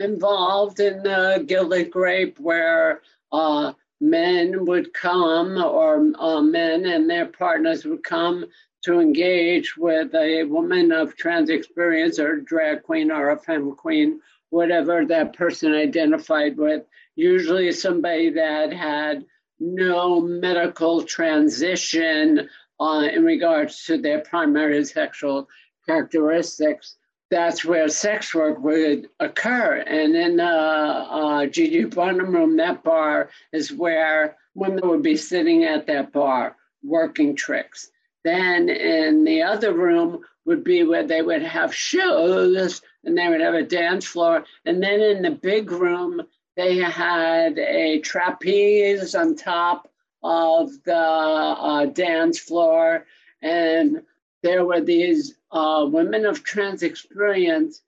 involved 0.00 0.80
in 0.80 1.02
the 1.02 1.44
Gilded 1.46 1.90
Grape 1.90 2.38
where 2.40 3.02
uh, 3.32 3.72
men 4.00 4.64
would 4.66 4.92
come 4.92 5.62
or 5.62 6.10
uh, 6.18 6.40
men 6.40 6.84
and 6.86 7.08
their 7.08 7.26
partners 7.26 7.84
would 7.84 8.02
come 8.02 8.46
to 8.84 9.00
engage 9.00 9.76
with 9.76 10.14
a 10.14 10.44
woman 10.44 10.92
of 10.92 11.16
trans 11.16 11.50
experience 11.50 12.18
or 12.18 12.34
a 12.34 12.44
drag 12.44 12.82
queen 12.82 13.10
or 13.10 13.30
a 13.30 13.38
femme 13.38 13.74
queen 13.74 14.20
whatever 14.50 15.04
that 15.04 15.34
person 15.34 15.74
identified 15.74 16.56
with, 16.56 16.82
usually 17.14 17.72
somebody 17.72 18.30
that 18.30 18.72
had 18.72 19.24
no 19.58 20.20
medical 20.20 21.02
transition 21.02 22.48
uh, 22.78 23.08
in 23.12 23.24
regards 23.24 23.84
to 23.84 23.98
their 23.98 24.20
primary 24.20 24.84
sexual 24.84 25.48
characteristics. 25.86 26.96
That's 27.30 27.64
where 27.64 27.88
sex 27.88 28.34
work 28.34 28.58
would 28.60 29.08
occur. 29.18 29.82
And 29.86 30.14
in 30.14 30.36
the 30.36 30.44
uh, 30.44 31.06
uh, 31.10 31.46
Gigi 31.46 31.84
room, 31.84 32.56
that 32.58 32.84
bar 32.84 33.30
is 33.52 33.72
where 33.72 34.36
women 34.54 34.88
would 34.88 35.02
be 35.02 35.16
sitting 35.16 35.64
at 35.64 35.86
that 35.86 36.12
bar 36.12 36.56
working 36.84 37.34
tricks. 37.34 37.90
Then 38.24 38.68
in 38.68 39.24
the 39.24 39.42
other 39.42 39.72
room 39.72 40.20
would 40.44 40.62
be 40.62 40.84
where 40.84 41.06
they 41.06 41.22
would 41.22 41.42
have 41.42 41.74
shows 41.74 42.80
and 43.06 43.16
they 43.16 43.28
would 43.28 43.40
have 43.40 43.54
a 43.54 43.62
dance 43.62 44.04
floor. 44.04 44.44
And 44.64 44.82
then 44.82 45.00
in 45.00 45.22
the 45.22 45.30
big 45.30 45.70
room, 45.70 46.22
they 46.56 46.76
had 46.78 47.58
a 47.58 48.00
trapeze 48.00 49.14
on 49.14 49.36
top 49.36 49.90
of 50.22 50.70
the 50.84 50.96
uh, 50.96 51.86
dance 51.86 52.38
floor. 52.38 53.06
And 53.40 54.02
there 54.42 54.64
were 54.64 54.80
these 54.80 55.34
uh, 55.52 55.86
women 55.88 56.26
of 56.26 56.42
trans 56.42 56.82
experience. 56.82 57.80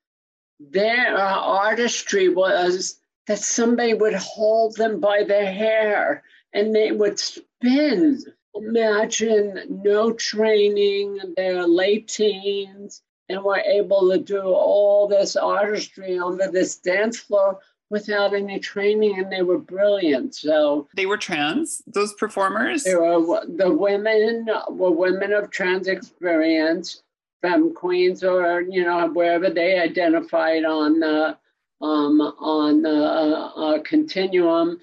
Their 0.59 1.17
uh, 1.17 1.39
artistry 1.39 2.29
was 2.29 2.99
that 3.27 3.39
somebody 3.39 3.93
would 3.93 4.15
hold 4.15 4.77
them 4.77 4.99
by 4.99 5.23
their 5.23 5.51
hair 5.51 6.23
and 6.53 6.73
they 6.73 6.91
would 6.91 7.19
spin. 7.19 8.23
Imagine 8.55 9.81
no 9.83 10.11
training, 10.13 11.19
they're 11.35 11.67
late 11.67 12.07
teens, 12.07 13.03
and 13.29 13.43
were 13.43 13.59
able 13.59 14.09
to 14.09 14.17
do 14.17 14.41
all 14.41 15.07
this 15.07 15.35
artistry 15.35 16.17
on 16.17 16.37
this 16.37 16.77
dance 16.77 17.19
floor 17.19 17.59
without 17.89 18.33
any 18.33 18.59
training 18.59 19.19
and 19.19 19.31
they 19.31 19.41
were 19.41 19.57
brilliant. 19.57 20.35
So 20.35 20.87
they 20.95 21.05
were 21.05 21.17
trans 21.17 21.81
those 21.87 22.13
performers? 22.13 22.83
They 22.83 22.95
were 22.95 23.45
the 23.47 23.71
women 23.71 24.47
were 24.69 24.91
women 24.91 25.33
of 25.33 25.51
trans 25.51 25.87
experience 25.87 27.03
femme 27.41 27.73
queens 27.73 28.23
or 28.23 28.61
you 28.61 28.83
know 28.83 29.07
wherever 29.09 29.49
they 29.49 29.79
identified 29.79 30.65
on 30.65 30.99
the 30.99 31.37
um, 31.81 32.19
on 32.21 32.81
the 32.81 33.03
uh, 33.05 33.79
continuum. 33.83 34.79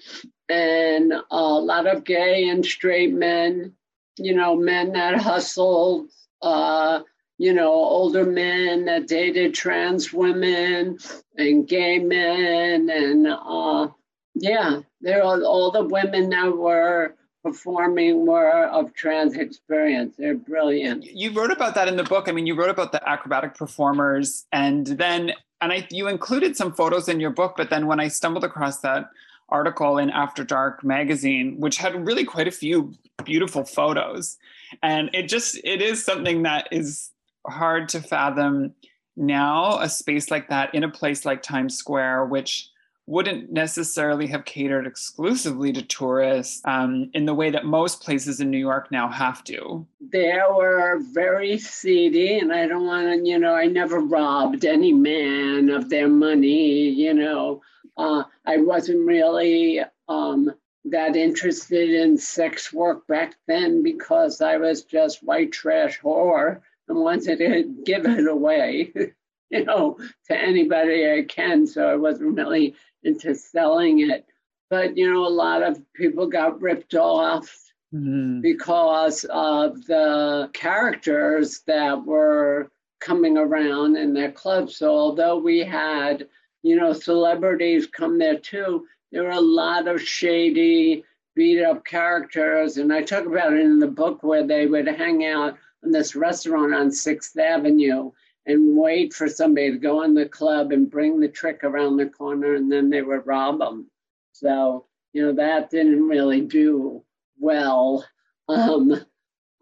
And 0.49 1.13
a 1.29 1.43
lot 1.43 1.87
of 1.87 2.05
gay 2.05 2.47
and 2.47 2.65
straight 2.65 3.13
men 3.13 3.73
you 4.17 4.33
know 4.33 4.55
men 4.55 4.93
that 4.93 5.19
hustled 5.19 6.09
uh, 6.41 7.01
you 7.37 7.53
know, 7.53 7.71
older 7.71 8.25
men 8.25 8.85
that 8.85 9.07
dated 9.07 9.53
trans 9.53 10.11
women 10.11 10.97
and 11.37 11.67
gay 11.67 11.99
men. 11.99 12.89
And 12.89 13.27
uh, 13.27 13.89
yeah, 14.35 14.81
there 15.01 15.23
are 15.23 15.41
all 15.41 15.71
the 15.71 15.83
women 15.83 16.29
that 16.29 16.57
were 16.57 17.15
performing 17.43 18.25
were 18.25 18.65
of 18.65 18.93
trans 18.93 19.35
experience. 19.35 20.15
They're 20.17 20.35
brilliant. 20.35 21.05
You 21.05 21.31
wrote 21.31 21.51
about 21.51 21.75
that 21.75 21.87
in 21.87 21.95
the 21.95 22.03
book. 22.03 22.27
I 22.27 22.31
mean, 22.31 22.47
you 22.47 22.55
wrote 22.55 22.69
about 22.69 22.91
the 22.91 23.07
acrobatic 23.07 23.55
performers 23.55 24.45
and 24.51 24.87
then, 24.87 25.33
and 25.61 25.71
I, 25.71 25.87
you 25.91 26.07
included 26.07 26.57
some 26.57 26.73
photos 26.73 27.07
in 27.07 27.19
your 27.19 27.31
book, 27.31 27.53
but 27.55 27.69
then 27.69 27.87
when 27.87 27.99
I 27.99 28.09
stumbled 28.09 28.43
across 28.43 28.79
that 28.81 29.09
article 29.49 29.97
in 29.97 30.09
After 30.09 30.43
Dark 30.43 30.83
magazine, 30.83 31.59
which 31.59 31.77
had 31.77 32.05
really 32.05 32.25
quite 32.25 32.47
a 32.47 32.51
few 32.51 32.93
beautiful 33.23 33.63
photos. 33.63 34.37
And 34.83 35.09
it 35.13 35.29
just, 35.29 35.57
it 35.63 35.81
is 35.81 36.03
something 36.03 36.43
that 36.43 36.67
is 36.71 37.11
hard 37.47 37.89
to 37.89 38.01
fathom 38.01 38.73
now 39.15 39.79
a 39.79 39.89
space 39.89 40.29
like 40.29 40.49
that 40.49 40.73
in 40.75 40.83
a 40.83 40.89
place 40.89 41.25
like 41.25 41.41
Times 41.41 41.75
Square, 41.75 42.25
which 42.25 42.69
wouldn't 43.07 43.49
necessarily 43.51 44.27
have 44.27 44.43
catered 44.43 44.85
exclusively 44.85 45.71
to 45.71 45.81
tourists 45.81 46.61
um, 46.65 47.09
in 47.13 47.25
the 47.25 47.33
way 47.33 47.49
that 47.49 47.65
most 47.65 48.01
places 48.01 48.41
in 48.41 48.51
New 48.51 48.57
York 48.57 48.91
now 48.91 49.07
have 49.07 49.43
to. 49.45 49.87
They 50.11 50.37
were 50.53 50.99
very 51.13 51.57
seedy, 51.57 52.37
and 52.37 52.51
I 52.51 52.67
don't 52.67 52.85
want 52.85 53.07
to, 53.07 53.27
you 53.27 53.39
know, 53.39 53.55
I 53.55 53.67
never 53.67 53.99
robbed 54.01 54.65
any 54.65 54.91
man 54.91 55.69
of 55.69 55.89
their 55.89 56.09
money, 56.09 56.89
you 56.89 57.13
know. 57.13 57.61
Uh, 57.95 58.23
I 58.45 58.57
wasn't 58.57 59.07
really 59.07 59.79
um, 60.09 60.51
that 60.83 61.15
interested 61.15 61.89
in 61.89 62.17
sex 62.17 62.73
work 62.73 63.07
back 63.07 63.35
then 63.47 63.83
because 63.83 64.41
I 64.41 64.57
was 64.57 64.83
just 64.83 65.23
white 65.23 65.53
trash 65.53 65.97
whore 65.99 66.61
and 66.87 66.99
wanted 66.99 67.37
to 67.39 67.75
give 67.85 68.05
it 68.05 68.27
away, 68.27 68.91
you 69.49 69.63
know, 69.65 69.97
to 70.27 70.37
anybody 70.37 71.11
I 71.11 71.23
can. 71.23 71.67
So 71.67 71.87
I 71.87 71.95
wasn't 71.95 72.35
really 72.35 72.75
into 73.03 73.35
selling 73.35 74.09
it. 74.09 74.25
But, 74.69 74.97
you 74.97 75.11
know, 75.11 75.25
a 75.25 75.29
lot 75.29 75.63
of 75.63 75.81
people 75.93 76.27
got 76.27 76.61
ripped 76.61 76.95
off 76.95 77.55
mm-hmm. 77.93 78.41
because 78.41 79.23
of 79.29 79.85
the 79.85 80.49
characters 80.53 81.61
that 81.67 82.05
were 82.05 82.69
coming 82.99 83.37
around 83.37 83.97
in 83.97 84.13
their 84.13 84.31
clubs. 84.31 84.77
So 84.77 84.89
although 84.89 85.37
we 85.37 85.59
had, 85.59 86.27
you 86.63 86.75
know, 86.75 86.93
celebrities 86.93 87.87
come 87.87 88.17
there 88.19 88.39
too, 88.39 88.85
there 89.11 89.23
were 89.23 89.29
a 89.29 89.39
lot 89.39 89.87
of 89.87 90.01
shady, 90.01 91.03
beat 91.35 91.63
up 91.63 91.85
characters. 91.85 92.77
And 92.77 92.91
I 92.91 93.03
talk 93.03 93.25
about 93.25 93.53
it 93.53 93.61
in 93.61 93.79
the 93.79 93.87
book 93.87 94.23
where 94.23 94.45
they 94.45 94.65
would 94.65 94.87
hang 94.87 95.25
out 95.25 95.57
in 95.83 95.91
this 95.91 96.15
restaurant 96.15 96.73
on 96.73 96.91
Sixth 96.91 97.37
Avenue 97.37 98.11
and 98.45 98.77
wait 98.77 99.13
for 99.13 99.27
somebody 99.27 99.71
to 99.71 99.77
go 99.77 100.03
in 100.03 100.13
the 100.13 100.27
club 100.27 100.71
and 100.71 100.89
bring 100.89 101.19
the 101.19 101.27
trick 101.27 101.63
around 101.63 101.97
the 101.97 102.05
corner 102.05 102.55
and 102.55 102.71
then 102.71 102.89
they 102.89 103.01
would 103.01 103.27
rob 103.27 103.59
them. 103.59 103.87
So, 104.31 104.85
you 105.13 105.25
know, 105.25 105.33
that 105.33 105.69
didn't 105.69 106.07
really 106.07 106.41
do 106.41 107.03
well 107.39 108.05
um, 108.47 109.05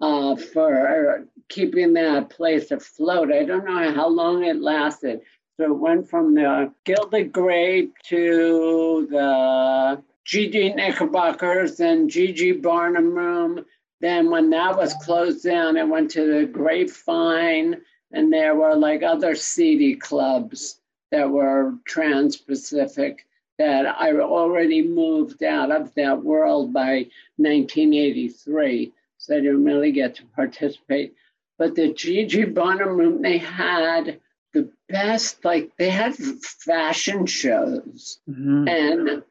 uh, 0.01 0.36
for 0.36 1.28
keeping 1.49 1.93
that 1.93 2.30
place 2.30 2.71
afloat. 2.71 3.32
I 3.32 3.43
don't 3.43 3.65
know 3.65 3.93
how 3.93 4.08
long 4.08 4.43
it 4.43 4.62
lasted. 4.62 5.21
So 5.58 5.65
it 5.65 5.80
went 5.80 6.10
from 6.10 6.36
the 6.36 6.73
Gilded 6.84 7.32
Grape 7.32 7.93
to 8.10 9.08
the 9.10 10.04
Gigi 10.25 10.73
Knickerbockers 10.73 11.80
and 11.80 12.10
Gigi 12.10 12.51
Barnum 12.51 13.15
Room. 13.15 13.65
Then 14.01 14.29
when 14.29 14.49
that 14.51 14.77
was 14.77 14.93
closed 15.01 15.43
down, 15.43 15.77
it 15.77 15.88
went 15.88 16.12
to 16.12 16.39
the 16.39 16.45
Grapevine 16.45 17.81
and 18.12 18.31
there 18.31 18.55
were 18.55 18.75
like 18.75 19.03
other 19.03 19.36
seedy 19.36 19.95
clubs 19.95 20.79
that 21.12 21.29
were 21.29 21.73
trans-Pacific 21.86 23.25
that 23.58 23.86
I 23.86 24.13
already 24.13 24.81
moved 24.81 25.43
out 25.43 25.71
of 25.71 25.93
that 25.95 26.23
world 26.23 26.73
by 26.73 27.08
1983, 27.38 28.91
so 29.17 29.36
I 29.36 29.39
didn't 29.39 29.63
really 29.63 29.91
get 29.91 30.15
to 30.15 30.25
participate. 30.36 31.13
But 31.58 31.75
the 31.75 31.93
Gigi 31.93 32.43
Barnum 32.43 32.97
Room, 32.97 33.21
they 33.21 33.38
had 33.38 34.19
the 34.53 34.69
best, 34.89 35.43
like 35.45 35.71
they 35.77 35.89
had 35.89 36.15
fashion 36.15 37.25
shows 37.25 38.19
mm-hmm. 38.29 38.67
and 38.67 39.23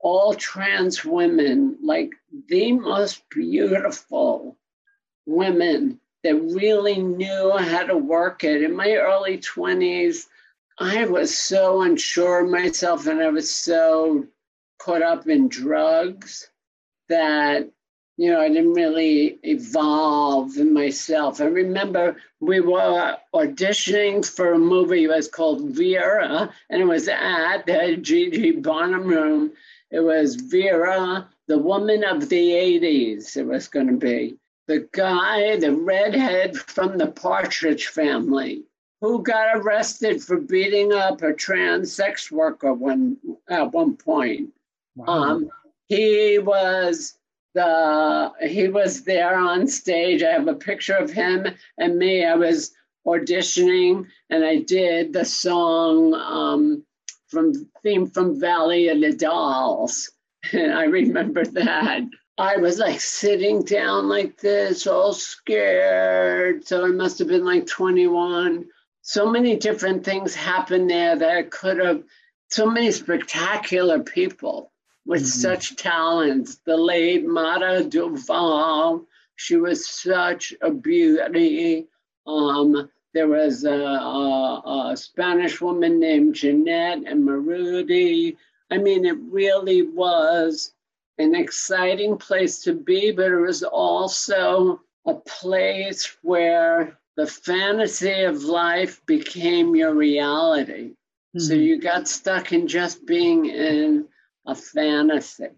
all 0.00 0.34
trans 0.34 1.04
women, 1.04 1.76
like 1.82 2.12
the 2.48 2.72
most 2.72 3.28
beautiful 3.30 4.56
women 5.26 6.00
that 6.22 6.34
really 6.34 6.98
knew 6.98 7.56
how 7.56 7.84
to 7.84 7.96
work 7.96 8.44
it. 8.44 8.62
In 8.62 8.74
my 8.74 8.92
early 8.92 9.38
20s, 9.38 10.26
I 10.78 11.04
was 11.04 11.36
so 11.36 11.82
unsure 11.82 12.44
of 12.44 12.50
myself 12.50 13.06
and 13.06 13.20
I 13.20 13.28
was 13.28 13.50
so 13.50 14.26
caught 14.78 15.02
up 15.02 15.28
in 15.28 15.48
drugs 15.48 16.48
that, 17.08 17.68
you 18.16 18.30
know, 18.30 18.40
I 18.40 18.48
didn't 18.48 18.72
really 18.72 19.38
evolve 19.42 20.56
in 20.56 20.72
myself. 20.72 21.40
I 21.40 21.44
remember 21.44 22.16
we 22.40 22.60
were 22.60 23.16
auditioning 23.34 24.26
for 24.26 24.54
a 24.54 24.58
movie, 24.58 25.04
it 25.04 25.08
was 25.08 25.28
called 25.28 25.70
Vera, 25.70 26.50
and 26.70 26.82
it 26.82 26.86
was 26.86 27.08
at 27.08 27.66
the 27.66 27.98
Gigi 28.00 28.52
Barnum 28.52 29.04
Room. 29.04 29.52
It 29.90 30.00
was 30.00 30.36
Vera, 30.36 31.28
the 31.48 31.58
woman 31.58 32.04
of 32.04 32.28
the 32.28 32.50
80s, 32.50 33.36
it 33.36 33.44
was 33.44 33.68
going 33.68 33.88
to 33.88 33.96
be 33.96 34.38
the 34.70 34.88
guy, 34.92 35.56
the 35.56 35.72
redhead 35.72 36.56
from 36.56 36.96
the 36.96 37.08
Partridge 37.08 37.88
family, 37.88 38.62
who 39.00 39.20
got 39.20 39.56
arrested 39.56 40.22
for 40.22 40.36
beating 40.36 40.92
up 40.92 41.22
a 41.22 41.32
trans 41.32 41.92
sex 41.92 42.30
worker 42.30 42.72
one 42.72 43.16
at 43.48 43.72
one 43.72 43.96
point. 43.96 44.50
Wow. 44.94 45.06
Um, 45.06 45.50
he 45.88 46.38
was 46.38 47.14
the 47.54 48.30
he 48.42 48.68
was 48.68 49.02
there 49.02 49.36
on 49.36 49.66
stage. 49.66 50.22
I 50.22 50.30
have 50.30 50.46
a 50.46 50.54
picture 50.54 50.94
of 50.94 51.10
him 51.10 51.48
and 51.78 51.98
me. 51.98 52.24
I 52.24 52.36
was 52.36 52.70
auditioning 53.04 54.06
and 54.28 54.44
I 54.44 54.58
did 54.58 55.12
the 55.12 55.24
song 55.24 56.14
um, 56.14 56.84
from 57.30 57.52
theme 57.82 58.06
from 58.06 58.40
Valley 58.40 58.88
of 58.88 59.00
the 59.00 59.12
Dolls. 59.12 60.10
And 60.52 60.72
I 60.72 60.84
remember 60.84 61.44
that. 61.44 62.00
I 62.38 62.56
was 62.56 62.78
like 62.78 63.00
sitting 63.00 63.62
down 63.62 64.08
like 64.08 64.38
this, 64.38 64.86
all 64.86 65.12
scared. 65.12 66.66
So 66.66 66.86
I 66.86 66.88
must 66.88 67.18
have 67.18 67.28
been 67.28 67.44
like 67.44 67.66
21. 67.66 68.64
So 69.02 69.30
many 69.30 69.56
different 69.56 70.02
things 70.04 70.34
happened 70.34 70.88
there 70.88 71.16
that 71.16 71.50
could 71.50 71.78
have, 71.78 72.02
so 72.48 72.64
many 72.64 72.90
spectacular 72.90 74.00
people 74.00 74.72
with 75.04 75.20
mm-hmm. 75.20 75.28
such 75.28 75.76
talents. 75.76 76.56
The 76.64 76.78
late 76.78 77.26
Mata 77.26 77.84
Duval, 77.84 79.04
she 79.36 79.56
was 79.56 79.86
such 79.86 80.54
a 80.62 80.70
beauty. 80.70 81.88
Um, 82.26 82.88
there 83.12 83.28
was 83.28 83.64
a, 83.64 83.72
a, 83.74 84.90
a 84.92 84.96
Spanish 84.96 85.60
woman 85.60 85.98
named 85.98 86.34
Jeanette 86.34 87.02
and 87.06 87.26
Marudi. 87.26 88.36
I 88.70 88.78
mean, 88.78 89.04
it 89.04 89.18
really 89.30 89.82
was 89.82 90.72
an 91.18 91.34
exciting 91.34 92.16
place 92.16 92.62
to 92.62 92.74
be, 92.74 93.10
but 93.10 93.26
it 93.32 93.36
was 93.36 93.62
also 93.62 94.80
a 95.06 95.14
place 95.14 96.16
where 96.22 96.98
the 97.16 97.26
fantasy 97.26 98.22
of 98.22 98.44
life 98.44 99.04
became 99.06 99.74
your 99.74 99.94
reality. 99.94 100.90
Mm-hmm. 101.36 101.40
So 101.40 101.54
you 101.54 101.80
got 101.80 102.08
stuck 102.08 102.52
in 102.52 102.66
just 102.66 103.06
being 103.06 103.46
in 103.46 104.06
a 104.46 104.54
fantasy. 104.54 105.48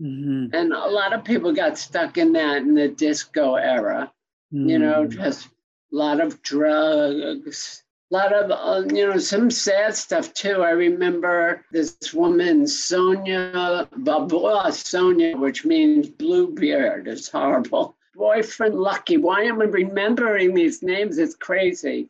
Mm-hmm. 0.00 0.54
And 0.54 0.72
a 0.72 0.88
lot 0.88 1.12
of 1.12 1.24
people 1.24 1.52
got 1.52 1.78
stuck 1.78 2.18
in 2.18 2.32
that 2.32 2.58
in 2.58 2.74
the 2.74 2.88
disco 2.88 3.54
era, 3.54 4.12
mm-hmm. 4.52 4.68
you 4.68 4.78
know, 4.78 5.04
mm-hmm. 5.04 5.22
just 5.22 5.48
a 5.92 5.96
lot 5.96 6.20
of 6.20 6.42
drugs, 6.42 7.82
a 8.10 8.14
lot 8.14 8.32
of, 8.32 8.50
uh, 8.50 8.94
you 8.94 9.06
know, 9.06 9.18
some 9.18 9.50
sad 9.50 9.94
stuff 9.94 10.32
too. 10.32 10.62
I 10.62 10.70
remember 10.70 11.64
this 11.70 12.14
woman, 12.14 12.66
Sonia 12.66 13.88
Babua, 13.96 14.72
Sonia, 14.72 15.36
which 15.36 15.64
means 15.64 16.08
Bluebeard. 16.08 17.08
It's 17.08 17.28
horrible. 17.28 17.94
Boyfriend 18.14 18.74
Lucky. 18.74 19.16
Why 19.16 19.42
am 19.42 19.60
I 19.60 19.64
remembering 19.64 20.54
these 20.54 20.82
names? 20.82 21.18
It's 21.18 21.34
crazy. 21.34 22.08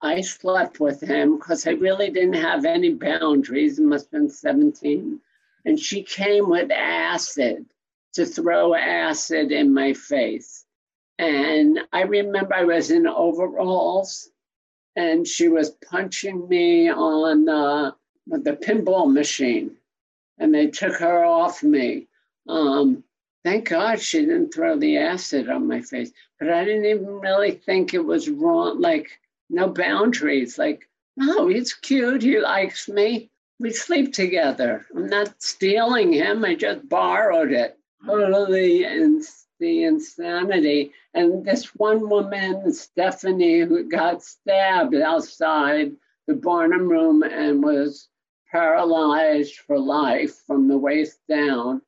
I 0.00 0.20
slept 0.20 0.80
with 0.80 1.00
him 1.00 1.36
because 1.36 1.66
I 1.66 1.70
really 1.72 2.10
didn't 2.10 2.34
have 2.34 2.64
any 2.64 2.92
boundaries. 2.92 3.78
It 3.78 3.84
must 3.84 4.06
have 4.06 4.12
been 4.12 4.28
17. 4.28 5.20
And 5.64 5.80
she 5.80 6.02
came 6.02 6.50
with 6.50 6.70
acid 6.70 7.64
to 8.14 8.26
throw 8.26 8.74
acid 8.74 9.50
in 9.50 9.72
my 9.72 9.94
face. 9.94 10.63
And 11.18 11.80
I 11.92 12.02
remember 12.02 12.54
I 12.54 12.64
was 12.64 12.90
in 12.90 13.06
overalls 13.06 14.30
and 14.96 15.26
she 15.26 15.48
was 15.48 15.70
punching 15.70 16.48
me 16.48 16.88
on 16.88 17.48
uh, 17.48 17.92
the 18.26 18.52
pinball 18.52 19.12
machine, 19.12 19.76
and 20.38 20.54
they 20.54 20.68
took 20.68 20.94
her 20.96 21.24
off 21.24 21.62
me. 21.62 22.06
Um, 22.48 23.02
thank 23.44 23.68
God 23.70 24.00
she 24.00 24.20
didn't 24.20 24.54
throw 24.54 24.78
the 24.78 24.98
acid 24.98 25.48
on 25.48 25.66
my 25.66 25.80
face, 25.80 26.12
but 26.38 26.50
I 26.50 26.64
didn't 26.64 26.86
even 26.86 27.20
really 27.20 27.52
think 27.52 27.92
it 27.92 28.04
was 28.04 28.28
wrong. 28.28 28.80
Like 28.80 29.18
no 29.50 29.68
boundaries. 29.68 30.58
Like, 30.58 30.88
no, 31.16 31.48
he's 31.48 31.72
cute. 31.72 32.22
He 32.22 32.38
likes 32.40 32.88
me. 32.88 33.30
We 33.60 33.70
sleep 33.70 34.12
together. 34.12 34.84
I'm 34.94 35.06
not 35.06 35.42
stealing 35.42 36.12
him. 36.12 36.44
I 36.44 36.54
just 36.54 36.88
borrowed 36.88 37.52
it. 37.52 37.78
Totally 38.04 38.84
the 39.64 39.84
insanity. 39.84 40.92
And 41.14 41.42
this 41.42 41.74
one 41.74 42.10
woman, 42.10 42.70
Stephanie, 42.72 43.60
who 43.60 43.88
got 43.88 44.22
stabbed 44.22 44.94
outside 44.94 45.92
the 46.26 46.34
Barnum 46.34 46.86
room 46.86 47.22
and 47.22 47.62
was 47.62 48.08
paralyzed 48.50 49.56
for 49.56 49.78
life 49.78 50.36
from 50.46 50.68
the 50.68 50.76
waist 50.76 51.18
down. 51.28 51.80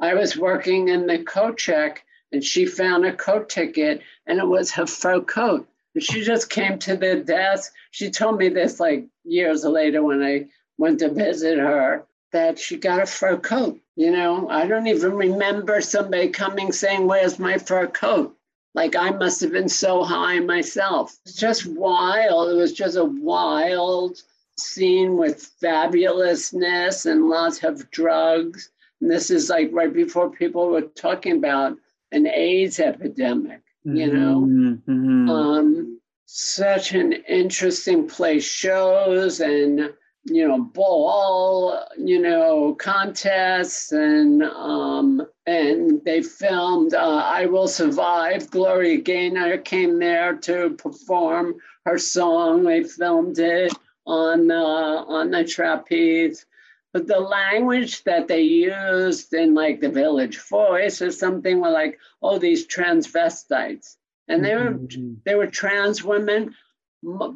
I 0.00 0.14
was 0.14 0.36
working 0.36 0.88
in 0.88 1.08
the 1.08 1.24
coat 1.24 1.58
check 1.58 2.04
and 2.30 2.42
she 2.42 2.66
found 2.66 3.04
a 3.04 3.14
coat 3.14 3.48
ticket 3.48 4.00
and 4.26 4.38
it 4.38 4.46
was 4.46 4.70
her 4.70 4.86
fur 4.86 5.20
coat. 5.22 5.68
And 5.94 6.04
she 6.04 6.22
just 6.22 6.50
came 6.50 6.78
to 6.78 6.96
the 6.96 7.16
desk. 7.16 7.72
She 7.90 8.10
told 8.10 8.38
me 8.38 8.48
this 8.48 8.78
like 8.78 9.06
years 9.24 9.64
later 9.64 10.04
when 10.04 10.22
I 10.22 10.46
went 10.78 11.00
to 11.00 11.10
visit 11.10 11.58
her 11.58 12.06
that 12.30 12.60
she 12.60 12.76
got 12.76 13.02
a 13.02 13.06
fur 13.06 13.38
coat. 13.38 13.81
You 13.94 14.10
know, 14.10 14.48
I 14.48 14.66
don't 14.66 14.86
even 14.86 15.12
remember 15.14 15.80
somebody 15.80 16.28
coming 16.28 16.72
saying, 16.72 17.06
Where's 17.06 17.38
my 17.38 17.58
fur 17.58 17.86
coat? 17.86 18.36
Like 18.74 18.96
I 18.96 19.10
must 19.10 19.40
have 19.42 19.52
been 19.52 19.68
so 19.68 20.02
high 20.02 20.40
myself. 20.40 21.14
It's 21.26 21.36
just 21.36 21.66
wild. 21.66 22.50
It 22.50 22.54
was 22.54 22.72
just 22.72 22.96
a 22.96 23.04
wild 23.04 24.18
scene 24.56 25.16
with 25.16 25.50
fabulousness 25.62 27.10
and 27.10 27.28
lots 27.28 27.62
of 27.62 27.90
drugs. 27.90 28.70
And 29.00 29.10
this 29.10 29.30
is 29.30 29.50
like 29.50 29.70
right 29.72 29.92
before 29.92 30.30
people 30.30 30.68
were 30.68 30.82
talking 30.82 31.36
about 31.36 31.76
an 32.12 32.26
AIDS 32.26 32.80
epidemic, 32.80 33.60
you 33.84 34.12
know. 34.12 34.40
Mm-hmm. 34.40 35.28
Um, 35.28 36.00
such 36.26 36.92
an 36.92 37.12
interesting 37.12 38.08
place, 38.08 38.44
shows 38.44 39.40
and 39.40 39.92
you 40.24 40.46
know 40.46 40.62
ball 40.62 41.84
you 41.98 42.20
know 42.20 42.74
contests 42.74 43.90
and 43.90 44.42
um 44.44 45.20
and 45.46 46.00
they 46.04 46.22
filmed 46.22 46.94
uh, 46.94 47.22
i 47.24 47.46
will 47.46 47.66
survive. 47.66 48.50
Gloria 48.50 48.98
gaynor 48.98 49.58
came 49.58 49.98
there 49.98 50.34
to 50.36 50.70
perform 50.70 51.54
her 51.86 51.98
song. 51.98 52.64
They 52.64 52.84
filmed 52.84 53.38
it 53.38 53.72
on 54.06 54.50
uh, 54.50 55.04
on 55.06 55.30
the 55.30 55.44
trapeze. 55.44 56.46
But 56.92 57.06
the 57.06 57.20
language 57.20 58.04
that 58.04 58.28
they 58.28 58.42
used 58.42 59.32
in 59.32 59.54
like 59.54 59.80
the 59.80 59.88
village 59.88 60.38
voice 60.38 61.00
or 61.00 61.10
something 61.10 61.60
were 61.60 61.70
like 61.70 61.98
oh 62.22 62.38
these 62.38 62.66
transvestites. 62.66 63.96
And 64.28 64.44
they 64.44 64.54
were 64.54 64.72
mm-hmm. 64.72 65.14
they 65.24 65.34
were 65.34 65.46
trans 65.46 66.04
women 66.04 66.54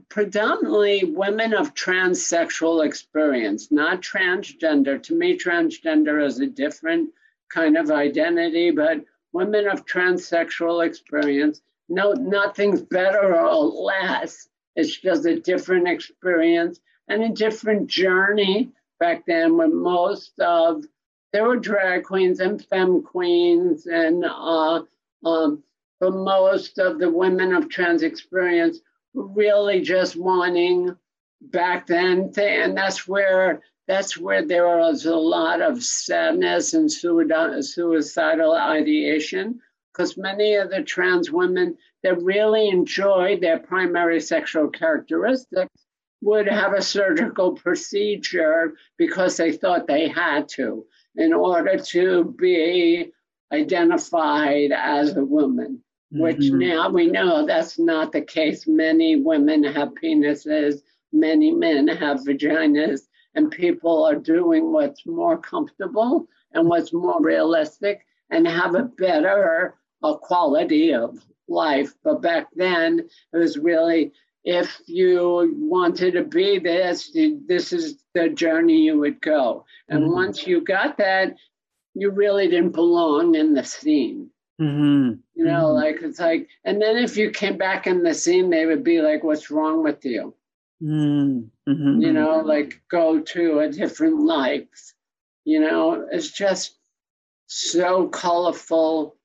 predominantly 0.09 1.05
women 1.05 1.53
of 1.53 1.75
transsexual 1.75 2.85
experience, 2.87 3.73
not 3.73 4.01
transgender. 4.01 5.03
To 5.03 5.15
me, 5.15 5.37
transgender 5.37 6.25
is 6.25 6.41
a 6.41 6.47
different 6.47 7.11
kind 7.53 7.77
of 7.77 7.91
identity, 7.91 8.71
but 8.71 9.05
women 9.33 9.69
of 9.69 9.85
transsexual 9.85 10.87
experience. 10.87 11.61
No, 11.89 12.13
nothing's 12.13 12.83
better 12.83 13.37
or 13.37 13.65
less. 13.65 14.49
It's 14.77 14.97
just 14.97 15.27
a 15.27 15.41
different 15.41 15.89
experience 15.89 16.81
and 17.09 17.23
a 17.25 17.29
different 17.29 17.89
journey 17.89 18.71
back 18.99 19.25
then 19.27 19.57
when 19.57 19.75
most 19.75 20.39
of 20.41 20.85
there 21.33 21.45
were 21.45 21.57
drag 21.57 22.05
queens 22.05 22.41
and 22.41 22.65
femme 22.65 23.03
queens 23.03 23.87
and 23.87 24.25
uh, 24.25 24.83
um, 25.25 25.63
but 26.01 26.13
most 26.13 26.79
of 26.79 26.99
the 26.99 27.11
women 27.11 27.55
of 27.55 27.69
trans 27.69 28.03
experience 28.03 28.81
really 29.17 29.81
just 29.81 30.15
wanting 30.17 30.95
back 31.41 31.87
then 31.87 32.33
and 32.37 32.77
that's 32.77 33.09
where 33.09 33.61
that's 33.89 34.19
where 34.19 34.45
there 34.45 34.79
was 34.79 35.07
a 35.07 35.15
lot 35.15 35.61
of 35.61 35.83
sadness 35.83 36.75
and 36.75 36.91
suicidal 36.91 38.53
ideation 38.53 39.61
because 39.93 40.17
many 40.17 40.55
of 40.55 40.71
the 40.71 40.83
trans 40.83 41.31
women 41.31 41.77
that 42.03 42.21
really 42.23 42.69
enjoyed 42.69 43.41
their 43.41 43.59
primary 43.59 44.21
sexual 44.21 44.69
characteristics 44.69 45.73
would 46.21 46.49
have 46.49 46.73
a 46.73 46.83
surgical 46.83 47.53
procedure 47.53 48.75
because 48.99 49.37
they 49.37 49.53
thought 49.53 49.87
they 49.87 50.09
had 50.09 50.49
to 50.49 50.85
in 51.17 51.33
order 51.33 51.79
to 51.79 52.35
be 52.39 53.11
identified 53.53 54.73
as 54.73 55.17
a 55.17 55.25
woman 55.25 55.83
which 56.11 56.39
mm-hmm. 56.39 56.59
now 56.59 56.89
we 56.91 57.07
know 57.07 57.47
that's 57.47 57.79
not 57.79 58.13
the 58.13 58.21
case. 58.21 58.67
Many 58.67 59.17
women 59.17 59.65
have 59.65 59.95
penises, 60.01 60.83
many 61.13 61.53
men 61.53 61.89
have 61.89 62.21
vaginas, 62.21 63.03
and 63.35 63.51
people 63.51 64.05
are 64.05 64.15
doing 64.15 64.73
what's 64.73 65.07
more 65.07 65.39
comfortable 65.39 66.29
and 66.53 66.69
what's 66.69 66.93
more 66.93 67.21
realistic 67.21 68.07
and 68.31 68.47
have 68.47 68.75
a 68.75 68.85
better 68.85 69.75
uh, 70.03 70.15
quality 70.15 70.95
of 70.95 71.19
life. 71.49 71.95
But 72.03 72.23
back 72.23 72.49
then, 72.55 73.09
it 73.33 73.37
was 73.37 73.59
really 73.59 74.13
if 74.47 74.81
you 74.87 75.53
wanted 75.57 76.13
to 76.13 76.23
be 76.23 76.61
this, 76.61 77.11
this 77.49 77.73
is 77.73 77.97
the 78.15 78.29
journey 78.29 78.83
you 78.83 78.97
would 78.97 79.21
go. 79.21 79.65
And 79.89 80.05
mm-hmm. 80.05 80.13
once 80.13 80.47
you 80.47 80.61
got 80.61 80.99
that, 80.99 81.35
you 81.95 82.11
really 82.13 82.47
didn't 82.47 82.71
belong 82.71 83.35
in 83.35 83.55
the 83.55 83.65
scene. 83.65 84.31
Mm-hmm. 84.61 85.21
You 85.35 85.45
know, 85.45 85.67
mm-hmm. 85.67 85.77
like 85.77 85.99
it's 86.03 86.19
like, 86.19 86.49
and 86.65 86.81
then 86.81 86.97
if 86.97 87.17
you 87.17 87.31
came 87.31 87.59
back 87.59 87.87
in 87.87 88.03
the 88.03 88.15
scene, 88.15 88.49
they 88.49 88.65
would 88.65 88.83
be 88.83 89.03
like, 89.03 89.23
"What's 89.23 89.51
wrong 89.51 89.83
with 89.83 90.05
you?" 90.05 90.35
Mm-hmm. 90.83 92.01
You 92.01 92.13
know, 92.13 92.41
like 92.41 92.81
go 92.91 93.21
to 93.21 93.61
a 93.61 93.71
different 93.71 94.21
life. 94.21 94.95
You 95.45 95.61
know, 95.61 96.07
it's 96.11 96.31
just 96.31 96.77
so 97.49 98.09
colorful, 98.09 99.17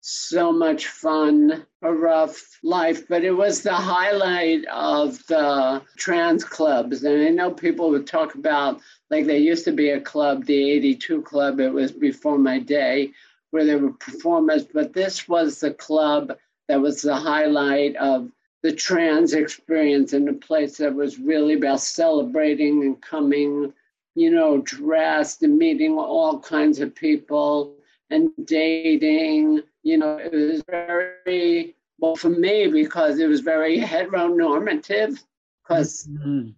so 0.00 0.52
much 0.52 0.86
fun, 0.86 1.66
a 1.82 1.92
rough 1.92 2.58
life. 2.62 3.08
But 3.08 3.24
it 3.24 3.32
was 3.32 3.62
the 3.62 3.74
highlight 3.74 4.64
of 4.66 5.18
the 5.26 5.82
trans 5.96 6.44
clubs, 6.44 7.02
and 7.02 7.26
I 7.26 7.30
know 7.30 7.50
people 7.50 7.90
would 7.90 8.06
talk 8.06 8.36
about 8.36 8.80
like 9.10 9.26
there 9.26 9.36
used 9.36 9.64
to 9.64 9.72
be 9.72 9.90
a 9.90 10.00
club, 10.00 10.44
the 10.44 10.70
'82 10.70 11.22
Club. 11.22 11.58
It 11.58 11.72
was 11.72 11.90
before 11.90 12.38
my 12.38 12.60
day 12.60 13.10
where 13.56 13.64
there 13.64 13.78
were 13.78 13.92
performers, 13.92 14.66
but 14.66 14.92
this 14.92 15.26
was 15.26 15.60
the 15.60 15.72
club 15.72 16.36
that 16.68 16.78
was 16.78 17.00
the 17.00 17.16
highlight 17.16 17.96
of 17.96 18.30
the 18.62 18.70
trans 18.70 19.32
experience 19.32 20.12
in 20.12 20.28
a 20.28 20.34
place 20.34 20.76
that 20.76 20.94
was 20.94 21.18
really 21.18 21.54
about 21.54 21.80
celebrating 21.80 22.82
and 22.82 23.00
coming, 23.00 23.72
you 24.14 24.30
know, 24.30 24.58
dressed 24.58 25.42
and 25.42 25.56
meeting 25.56 25.92
all 25.96 26.38
kinds 26.38 26.80
of 26.80 26.94
people 26.94 27.74
and 28.10 28.28
dating. 28.44 29.62
You 29.82 29.96
know, 29.96 30.18
it 30.18 30.34
was 30.34 30.62
very, 30.68 31.74
well, 31.98 32.14
for 32.14 32.28
me, 32.28 32.66
because 32.66 33.18
it 33.18 33.26
was 33.26 33.40
very 33.40 33.80
heteronormative, 33.80 35.18
because, 35.62 36.06
mm-hmm. 36.10 36.50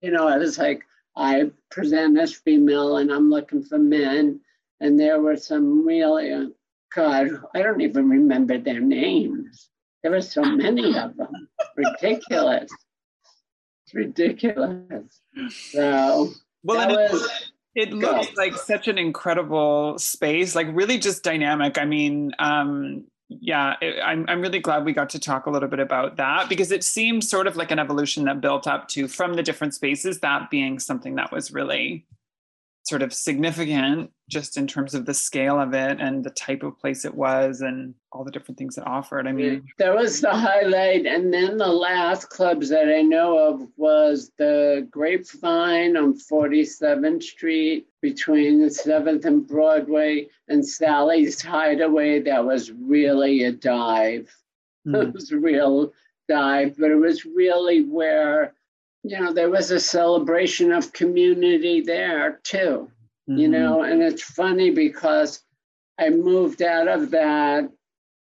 you 0.00 0.10
know, 0.10 0.26
I 0.26 0.36
was 0.36 0.58
like, 0.58 0.82
I 1.14 1.52
present 1.70 2.18
as 2.18 2.34
female 2.34 2.96
and 2.96 3.12
I'm 3.12 3.30
looking 3.30 3.62
for 3.62 3.78
men 3.78 4.40
and 4.80 4.98
there 4.98 5.20
were 5.20 5.36
some 5.36 5.86
really, 5.86 6.32
uh, 6.32 6.46
God, 6.94 7.28
I 7.54 7.62
don't 7.62 7.80
even 7.80 8.08
remember 8.08 8.58
their 8.58 8.80
names. 8.80 9.68
There 10.02 10.12
were 10.12 10.22
so 10.22 10.42
many 10.42 10.96
of 10.96 11.16
them. 11.16 11.48
ridiculous. 11.76 12.70
It's 13.84 13.94
ridiculous. 13.94 15.20
So, 15.72 16.30
well, 16.62 16.90
it, 16.90 17.12
was, 17.12 17.30
it 17.74 17.92
looks 17.92 18.36
like 18.36 18.54
such 18.54 18.88
an 18.88 18.98
incredible 18.98 19.98
space, 19.98 20.54
like 20.54 20.68
really 20.72 20.98
just 20.98 21.22
dynamic. 21.22 21.78
I 21.78 21.84
mean, 21.84 22.32
um, 22.38 23.04
yeah, 23.28 23.74
it, 23.80 24.00
I'm, 24.02 24.24
I'm 24.28 24.40
really 24.40 24.58
glad 24.58 24.84
we 24.84 24.92
got 24.92 25.10
to 25.10 25.18
talk 25.18 25.46
a 25.46 25.50
little 25.50 25.68
bit 25.68 25.78
about 25.78 26.16
that 26.16 26.48
because 26.48 26.72
it 26.72 26.82
seemed 26.82 27.22
sort 27.24 27.46
of 27.46 27.56
like 27.56 27.70
an 27.70 27.78
evolution 27.78 28.24
that 28.24 28.40
built 28.40 28.66
up 28.66 28.88
to 28.88 29.06
from 29.06 29.34
the 29.34 29.42
different 29.42 29.74
spaces, 29.74 30.20
that 30.20 30.50
being 30.50 30.78
something 30.78 31.14
that 31.16 31.30
was 31.30 31.52
really 31.52 32.06
sort 32.84 33.02
of 33.02 33.12
significant 33.12 34.10
just 34.28 34.56
in 34.56 34.66
terms 34.66 34.94
of 34.94 35.04
the 35.04 35.14
scale 35.14 35.60
of 35.60 35.74
it 35.74 36.00
and 36.00 36.24
the 36.24 36.30
type 36.30 36.62
of 36.62 36.78
place 36.78 37.04
it 37.04 37.14
was 37.14 37.60
and 37.60 37.94
all 38.12 38.24
the 38.24 38.30
different 38.30 38.58
things 38.58 38.78
it 38.78 38.86
offered. 38.86 39.26
I 39.26 39.32
mean, 39.32 39.64
that 39.78 39.94
was 39.94 40.20
the 40.20 40.30
highlight. 40.30 41.04
And 41.04 41.32
then 41.32 41.56
the 41.56 41.66
last 41.66 42.30
clubs 42.30 42.68
that 42.70 42.88
I 42.88 43.02
know 43.02 43.38
of 43.38 43.68
was 43.76 44.32
the 44.38 44.86
Grapevine 44.90 45.96
on 45.96 46.18
47th 46.18 47.22
Street 47.22 47.86
between 48.00 48.60
the 48.60 48.68
7th 48.68 49.24
and 49.24 49.46
Broadway 49.46 50.28
and 50.48 50.66
Sally's 50.66 51.42
Hideaway. 51.42 52.20
That 52.20 52.44
was 52.44 52.72
really 52.72 53.44
a 53.44 53.52
dive. 53.52 54.34
Mm. 54.86 55.08
It 55.08 55.14
was 55.14 55.32
a 55.32 55.38
real 55.38 55.92
dive, 56.28 56.76
but 56.78 56.90
it 56.90 56.96
was 56.96 57.26
really 57.26 57.82
where 57.82 58.54
you 59.02 59.18
know, 59.18 59.32
there 59.32 59.50
was 59.50 59.70
a 59.70 59.80
celebration 59.80 60.72
of 60.72 60.92
community 60.92 61.80
there 61.80 62.40
too, 62.42 62.90
mm-hmm. 63.28 63.38
you 63.38 63.48
know, 63.48 63.82
and 63.82 64.02
it's 64.02 64.22
funny 64.22 64.70
because 64.70 65.42
I 65.98 66.10
moved 66.10 66.62
out 66.62 66.88
of 66.88 67.10
that 67.10 67.70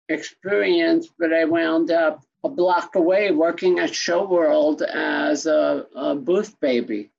experience, 0.08 1.08
but 1.18 1.32
I 1.32 1.44
wound 1.44 1.90
up 1.90 2.22
a 2.44 2.48
block 2.48 2.94
away 2.94 3.30
working 3.30 3.78
at 3.78 3.94
Show 3.94 4.26
World 4.26 4.82
as 4.82 5.46
a, 5.46 5.86
a 5.94 6.14
booth 6.14 6.58
baby 6.60 7.10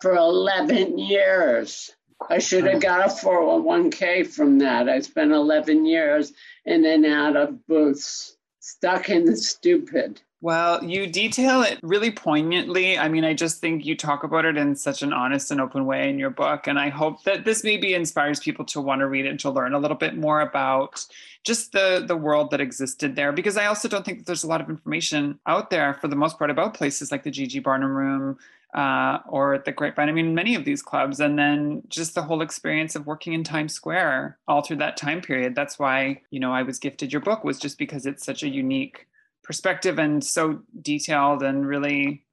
for 0.00 0.14
11 0.14 0.98
years. 0.98 1.90
I 2.30 2.38
should 2.38 2.64
have 2.66 2.80
got 2.80 3.06
a 3.06 3.12
401k 3.12 4.26
from 4.28 4.60
that. 4.60 4.88
I 4.88 5.00
spent 5.00 5.32
11 5.32 5.84
years 5.84 6.32
in 6.64 6.84
and 6.84 7.04
out 7.04 7.36
of 7.36 7.66
booths, 7.66 8.36
stuck 8.60 9.08
in 9.08 9.24
the 9.24 9.36
stupid 9.36 10.20
Well, 10.42 10.82
you 10.82 11.06
detail 11.06 11.62
it 11.62 11.78
really 11.84 12.10
poignantly. 12.10 12.98
I 12.98 13.08
mean, 13.08 13.24
I 13.24 13.32
just 13.32 13.60
think 13.60 13.86
you 13.86 13.96
talk 13.96 14.24
about 14.24 14.44
it 14.44 14.56
in 14.56 14.74
such 14.74 15.00
an 15.00 15.12
honest 15.12 15.52
and 15.52 15.60
open 15.60 15.86
way 15.86 16.10
in 16.10 16.18
your 16.18 16.30
book. 16.30 16.66
And 16.66 16.80
I 16.80 16.88
hope 16.88 17.22
that 17.22 17.44
this 17.44 17.62
maybe 17.62 17.94
inspires 17.94 18.40
people 18.40 18.64
to 18.64 18.80
want 18.80 19.02
to 19.02 19.06
read 19.06 19.24
it 19.24 19.28
and 19.28 19.38
to 19.38 19.50
learn 19.50 19.72
a 19.72 19.78
little 19.78 19.96
bit 19.96 20.16
more 20.16 20.40
about 20.40 21.06
just 21.44 21.70
the 21.70 22.04
the 22.04 22.16
world 22.16 22.50
that 22.50 22.60
existed 22.60 23.14
there. 23.14 23.30
Because 23.30 23.56
I 23.56 23.66
also 23.66 23.86
don't 23.86 24.04
think 24.04 24.18
that 24.18 24.26
there's 24.26 24.42
a 24.42 24.48
lot 24.48 24.60
of 24.60 24.68
information 24.68 25.38
out 25.46 25.70
there 25.70 25.94
for 25.94 26.08
the 26.08 26.16
most 26.16 26.38
part 26.38 26.50
about 26.50 26.74
places 26.74 27.12
like 27.12 27.22
the 27.22 27.30
Gigi 27.30 27.60
Barnum 27.60 27.96
Room 27.96 28.36
uh, 28.74 29.18
or 29.28 29.62
the 29.64 29.70
Grapevine. 29.70 30.08
I 30.08 30.12
mean, 30.12 30.34
many 30.34 30.56
of 30.56 30.64
these 30.64 30.82
clubs, 30.82 31.20
and 31.20 31.38
then 31.38 31.82
just 31.88 32.16
the 32.16 32.22
whole 32.22 32.42
experience 32.42 32.96
of 32.96 33.06
working 33.06 33.32
in 33.32 33.44
Times 33.44 33.74
Square 33.74 34.38
all 34.48 34.62
through 34.62 34.78
that 34.78 34.96
time 34.96 35.20
period. 35.20 35.54
That's 35.54 35.78
why 35.78 36.20
you 36.30 36.40
know 36.40 36.52
I 36.52 36.62
was 36.62 36.80
gifted 36.80 37.12
your 37.12 37.22
book 37.22 37.44
was 37.44 37.60
just 37.60 37.78
because 37.78 38.06
it's 38.06 38.26
such 38.26 38.42
a 38.42 38.48
unique 38.48 39.06
perspective 39.42 39.98
and 39.98 40.22
so 40.22 40.60
detailed 40.80 41.42
and 41.42 41.66
really 41.66 42.24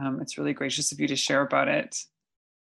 um, 0.00 0.20
it's 0.20 0.36
really 0.36 0.52
gracious 0.52 0.92
of 0.92 1.00
you 1.00 1.08
to 1.08 1.16
share 1.16 1.42
about 1.42 1.68
it. 1.68 1.96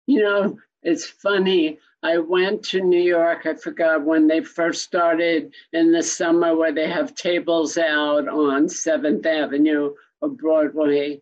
You 0.08 0.24
know 0.24 0.58
it's 0.84 1.06
funny. 1.06 1.80
I 2.02 2.18
went 2.18 2.64
to 2.70 2.82
new 2.82 3.02
york 3.02 3.46
i 3.46 3.54
forgot 3.56 4.06
when 4.06 4.28
they 4.28 4.42
first 4.42 4.84
started 4.84 5.54
in 5.74 5.92
the 5.92 6.02
summer 6.02 6.56
where 6.56 6.72
they 6.72 6.90
have 6.90 7.14
tables 7.14 7.78
out 7.78 8.30
on 8.30 8.70
seventh 8.70 9.26
avenue 9.26 9.94
or 10.22 10.30
broadway. 10.30 11.22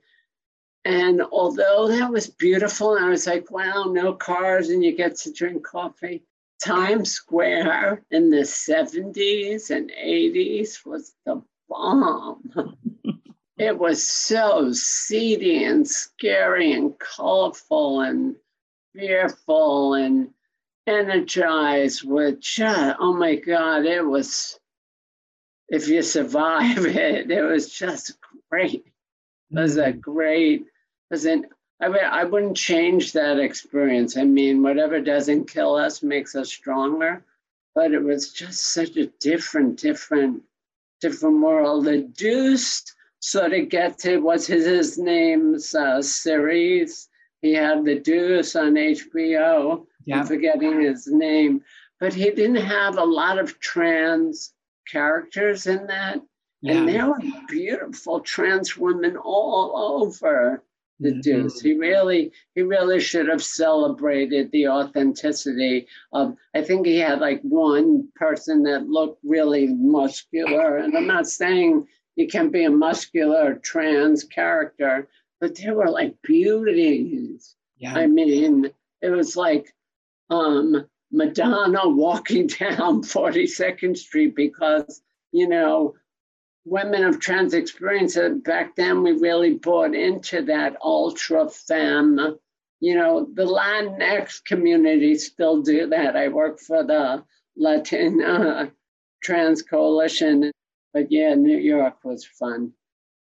And 0.86 1.22
although 1.22 1.88
that 1.88 2.12
was 2.12 2.28
beautiful 2.28 2.96
i 3.00 3.10
was 3.10 3.26
like 3.26 3.50
wow 3.50 3.86
no 3.90 4.14
cars 4.14 4.70
and 4.70 4.84
you 4.84 4.96
get 4.96 5.16
to 5.18 5.34
drink 5.34 5.66
coffee. 5.66 6.24
Times 6.64 7.12
square 7.12 8.04
in 8.12 8.30
the 8.30 8.46
70s 8.46 9.72
and 9.72 9.92
80s 9.92 10.86
was 10.86 11.14
the 11.26 11.42
bomb. 11.70 12.78
it 13.58 13.78
was 13.78 14.08
so 14.08 14.72
seedy 14.72 15.64
and 15.64 15.88
scary 15.88 16.74
and 16.74 16.98
colorful 17.00 18.02
and 18.02 18.36
fearful 18.94 19.94
and 19.96 20.30
energized 20.86 22.04
with 22.04 22.40
just, 22.40 22.96
oh 23.00 23.14
my 23.14 23.36
God, 23.36 23.86
it 23.86 24.06
was, 24.06 24.60
if 25.70 25.88
you 25.88 26.02
survive 26.02 26.86
it, 26.86 27.30
it 27.30 27.42
was 27.42 27.72
just 27.72 28.18
great. 28.50 28.86
It 29.52 29.60
was 29.60 29.78
a 29.78 29.88
mm-hmm. 29.88 30.00
great, 30.00 30.66
was 31.10 31.26
an, 31.26 31.46
I 31.80 31.90
mean, 31.90 32.04
I 32.04 32.24
wouldn't 32.24 32.58
change 32.58 33.14
that 33.14 33.40
experience. 33.40 34.18
I 34.18 34.24
mean, 34.24 34.64
whatever 34.64 35.00
doesn't 35.00 35.52
kill 35.52 35.76
us 35.76 36.02
makes 36.02 36.36
us 36.36 36.50
stronger. 36.50 37.24
But 37.76 37.92
it 37.92 38.02
was 38.02 38.34
just 38.34 38.74
such 38.74 38.98
a 38.98 39.06
different, 39.20 39.80
different 39.80 40.42
different 41.02 41.42
world. 41.42 41.86
The 41.86 42.02
Deuce 42.02 42.84
sort 43.20 43.54
of 43.54 43.70
gets 43.70 44.06
it 44.06 44.22
was 44.22 44.48
his, 44.48 44.66
his 44.66 44.98
name's 44.98 45.74
uh, 45.76 46.02
series. 46.02 47.10
He 47.42 47.54
had 47.54 47.86
The 47.86 48.00
Deuce 48.00 48.56
on 48.56 48.74
HBO. 48.74 49.86
Yeah. 50.06 50.20
I'm 50.20 50.26
forgetting 50.26 50.82
his 50.82 51.08
name, 51.08 51.62
but 52.00 52.14
he 52.14 52.32
didn't 52.32 52.56
have 52.56 52.98
a 52.98 53.04
lot 53.04 53.38
of 53.38 53.60
trans 53.60 54.54
characters 54.90 55.68
in 55.68 55.88
that. 55.88 56.22
Yeah. 56.62 56.74
And 56.74 56.90
there 56.90 57.08
were 57.08 57.20
beautiful 57.48 58.22
trans 58.22 58.78
women 58.78 59.18
all 59.18 60.04
over 60.04 60.64
the 61.00 61.10
mm-hmm. 61.12 61.20
Deuce. 61.22 61.60
He 61.60 61.74
really, 61.74 62.32
he 62.56 62.62
really 62.62 63.00
should 63.00 63.28
have 63.28 63.44
celebrated 63.44 64.52
the 64.52 64.68
authenticity 64.68 65.88
of. 66.14 66.36
I 66.56 66.62
think 66.62 66.86
he 66.86 66.98
had 66.98 67.20
like 67.20 67.42
one 67.42 68.08
person 68.16 68.64
that 68.64 68.90
looked 68.90 69.20
really 69.24 69.68
muscular, 69.68 70.78
and 70.78 70.96
I'm 70.96 71.08
not 71.08 71.28
saying 71.28 71.88
you 72.16 72.28
can't 72.28 72.52
be 72.52 72.64
a 72.64 72.70
muscular 72.70 73.56
trans 73.56 74.24
character, 74.24 75.08
but 75.40 75.56
there 75.56 75.76
were 75.76 75.90
like 75.90 76.16
beauties. 76.24 77.56
Yeah. 77.78 77.94
I 77.94 78.08
mean, 78.08 78.72
it 79.02 79.10
was 79.10 79.38
like 79.38 79.74
um, 80.30 80.86
Madonna 81.12 81.88
walking 81.88 82.48
down 82.60 83.04
42nd 83.04 83.98
Street 83.98 84.36
because 84.36 85.02
you 85.32 85.48
know 85.48 85.94
women 86.68 87.04
of 87.04 87.20
trans 87.20 87.54
experience, 87.54 88.18
back 88.44 88.76
then 88.76 89.04
we 89.04 89.14
really 89.14 89.54
bought 89.54 89.96
into 89.96 90.44
that 90.44 90.76
ultra 90.82 91.50
femme. 91.50 92.38
You 92.80 92.96
know, 92.96 93.28
the 93.34 93.46
Latinx 93.46 94.44
community 94.44 95.16
still 95.16 95.62
do 95.62 95.88
that. 95.88 96.16
I 96.16 96.28
work 96.28 96.60
for 96.60 96.84
the 96.84 97.24
Latin 97.56 98.22
uh, 98.26 98.70
Trans 99.24 99.64
Coalition. 99.64 100.52
But 100.94 101.12
yeah, 101.12 101.34
New 101.34 101.58
York 101.58 102.04
was 102.04 102.26
fun. 102.26 102.74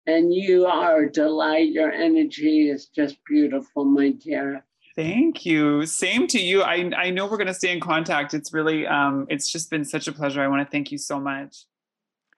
And 0.05 0.33
you 0.33 0.65
are 0.65 1.03
a 1.03 1.11
delight. 1.11 1.71
Your 1.71 1.91
energy 1.91 2.69
is 2.69 2.87
just 2.87 3.17
beautiful, 3.27 3.85
my 3.85 4.09
dear. 4.09 4.65
Thank 4.95 5.45
you. 5.45 5.85
Same 5.85 6.27
to 6.27 6.39
you. 6.39 6.61
I, 6.61 6.91
I 6.95 7.09
know 7.09 7.25
we're 7.25 7.37
going 7.37 7.47
to 7.47 7.53
stay 7.53 7.71
in 7.71 7.79
contact. 7.79 8.33
It's 8.33 8.53
really, 8.53 8.85
um, 8.85 9.27
it's 9.29 9.51
just 9.51 9.69
been 9.69 9.85
such 9.85 10.07
a 10.07 10.11
pleasure. 10.11 10.41
I 10.41 10.47
want 10.47 10.65
to 10.65 10.69
thank 10.71 10.91
you 10.91 10.97
so 10.97 11.19
much. 11.19 11.65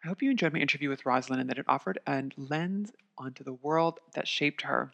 I 0.06 0.08
hope 0.08 0.22
you 0.22 0.30
enjoyed 0.30 0.54
my 0.54 0.60
interview 0.60 0.90
with 0.90 1.04
Rosalind 1.04 1.42
and 1.42 1.50
that 1.50 1.58
it 1.58 1.66
offered 1.68 1.98
a 2.06 2.26
lens 2.38 2.92
onto 3.18 3.44
the 3.44 3.54
world 3.54 4.00
that 4.14 4.28
shaped 4.28 4.62
her. 4.62 4.92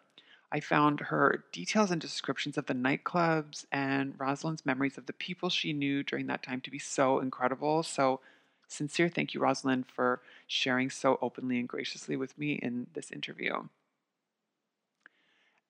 I 0.54 0.62
found 0.62 1.02
her 1.02 1.44
details 1.52 1.92
and 1.92 2.00
descriptions 2.00 2.58
of 2.58 2.68
the 2.68 2.74
nightclubs 2.74 3.66
and 3.74 4.18
Rosalind's 4.18 4.66
memories 4.66 4.98
of 4.98 5.08
the 5.08 5.14
people 5.14 5.50
she 5.50 5.74
knew 5.74 6.02
during 6.02 6.28
that 6.28 6.44
time 6.44 6.62
to 6.62 6.72
be 6.72 6.80
so 6.80 7.20
incredible. 7.20 7.84
So, 7.84 8.22
sincere 8.70 9.10
thank 9.10 9.34
you, 9.34 9.42
Rosalind, 9.42 9.86
for 9.86 10.22
sharing 10.48 10.90
so 10.90 11.20
openly 11.22 11.60
and 11.60 11.68
graciously 11.68 12.16
with 12.16 12.38
me 12.38 12.54
in 12.54 12.88
this 12.94 13.12
interview. 13.12 13.64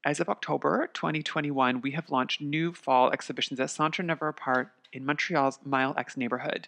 As 0.06 0.20
of 0.20 0.30
October 0.30 0.88
2021, 0.94 1.82
we 1.82 1.92
have 1.92 2.12
launched 2.12 2.42
new 2.42 2.74
fall 2.74 3.10
exhibitions 3.10 3.60
at 3.60 3.72
Centre 3.72 4.04
Never 4.04 4.28
Apart 4.28 4.72
in 4.94 5.04
Montreal's 5.04 5.58
Mile 5.66 5.96
Ex 5.98 6.16
neighborhood. 6.16 6.68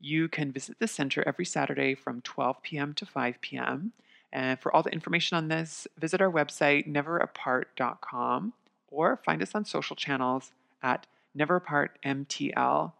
You 0.00 0.28
can 0.28 0.52
visit 0.52 0.78
the 0.78 0.88
center 0.88 1.22
every 1.26 1.44
Saturday 1.44 1.94
from 1.94 2.20
12 2.20 2.62
p.m. 2.62 2.94
to 2.94 3.06
5 3.06 3.40
p.m. 3.40 3.92
And 4.32 4.60
for 4.60 4.74
all 4.74 4.82
the 4.82 4.90
information 4.90 5.36
on 5.36 5.48
this, 5.48 5.86
visit 5.98 6.20
our 6.20 6.30
website, 6.30 6.86
neverapart.com, 6.86 8.52
or 8.88 9.20
find 9.24 9.42
us 9.42 9.54
on 9.54 9.64
social 9.64 9.96
channels 9.96 10.52
at 10.82 11.06
neverapartmtl. 11.36 12.92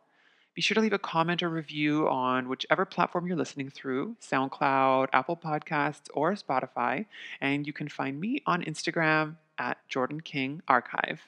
Be 0.54 0.62
sure 0.62 0.74
to 0.74 0.80
leave 0.80 0.94
a 0.94 0.98
comment 0.98 1.42
or 1.42 1.50
review 1.50 2.08
on 2.08 2.48
whichever 2.48 2.86
platform 2.86 3.26
you're 3.26 3.36
listening 3.36 3.68
through 3.68 4.16
SoundCloud, 4.22 5.08
Apple 5.12 5.36
Podcasts, 5.36 6.08
or 6.14 6.32
Spotify. 6.32 7.04
And 7.42 7.66
you 7.66 7.74
can 7.74 7.88
find 7.88 8.18
me 8.18 8.42
on 8.46 8.62
Instagram 8.62 9.36
at 9.58 9.76
Jordan 9.88 10.22
King 10.22 10.62
Archive. 10.66 11.20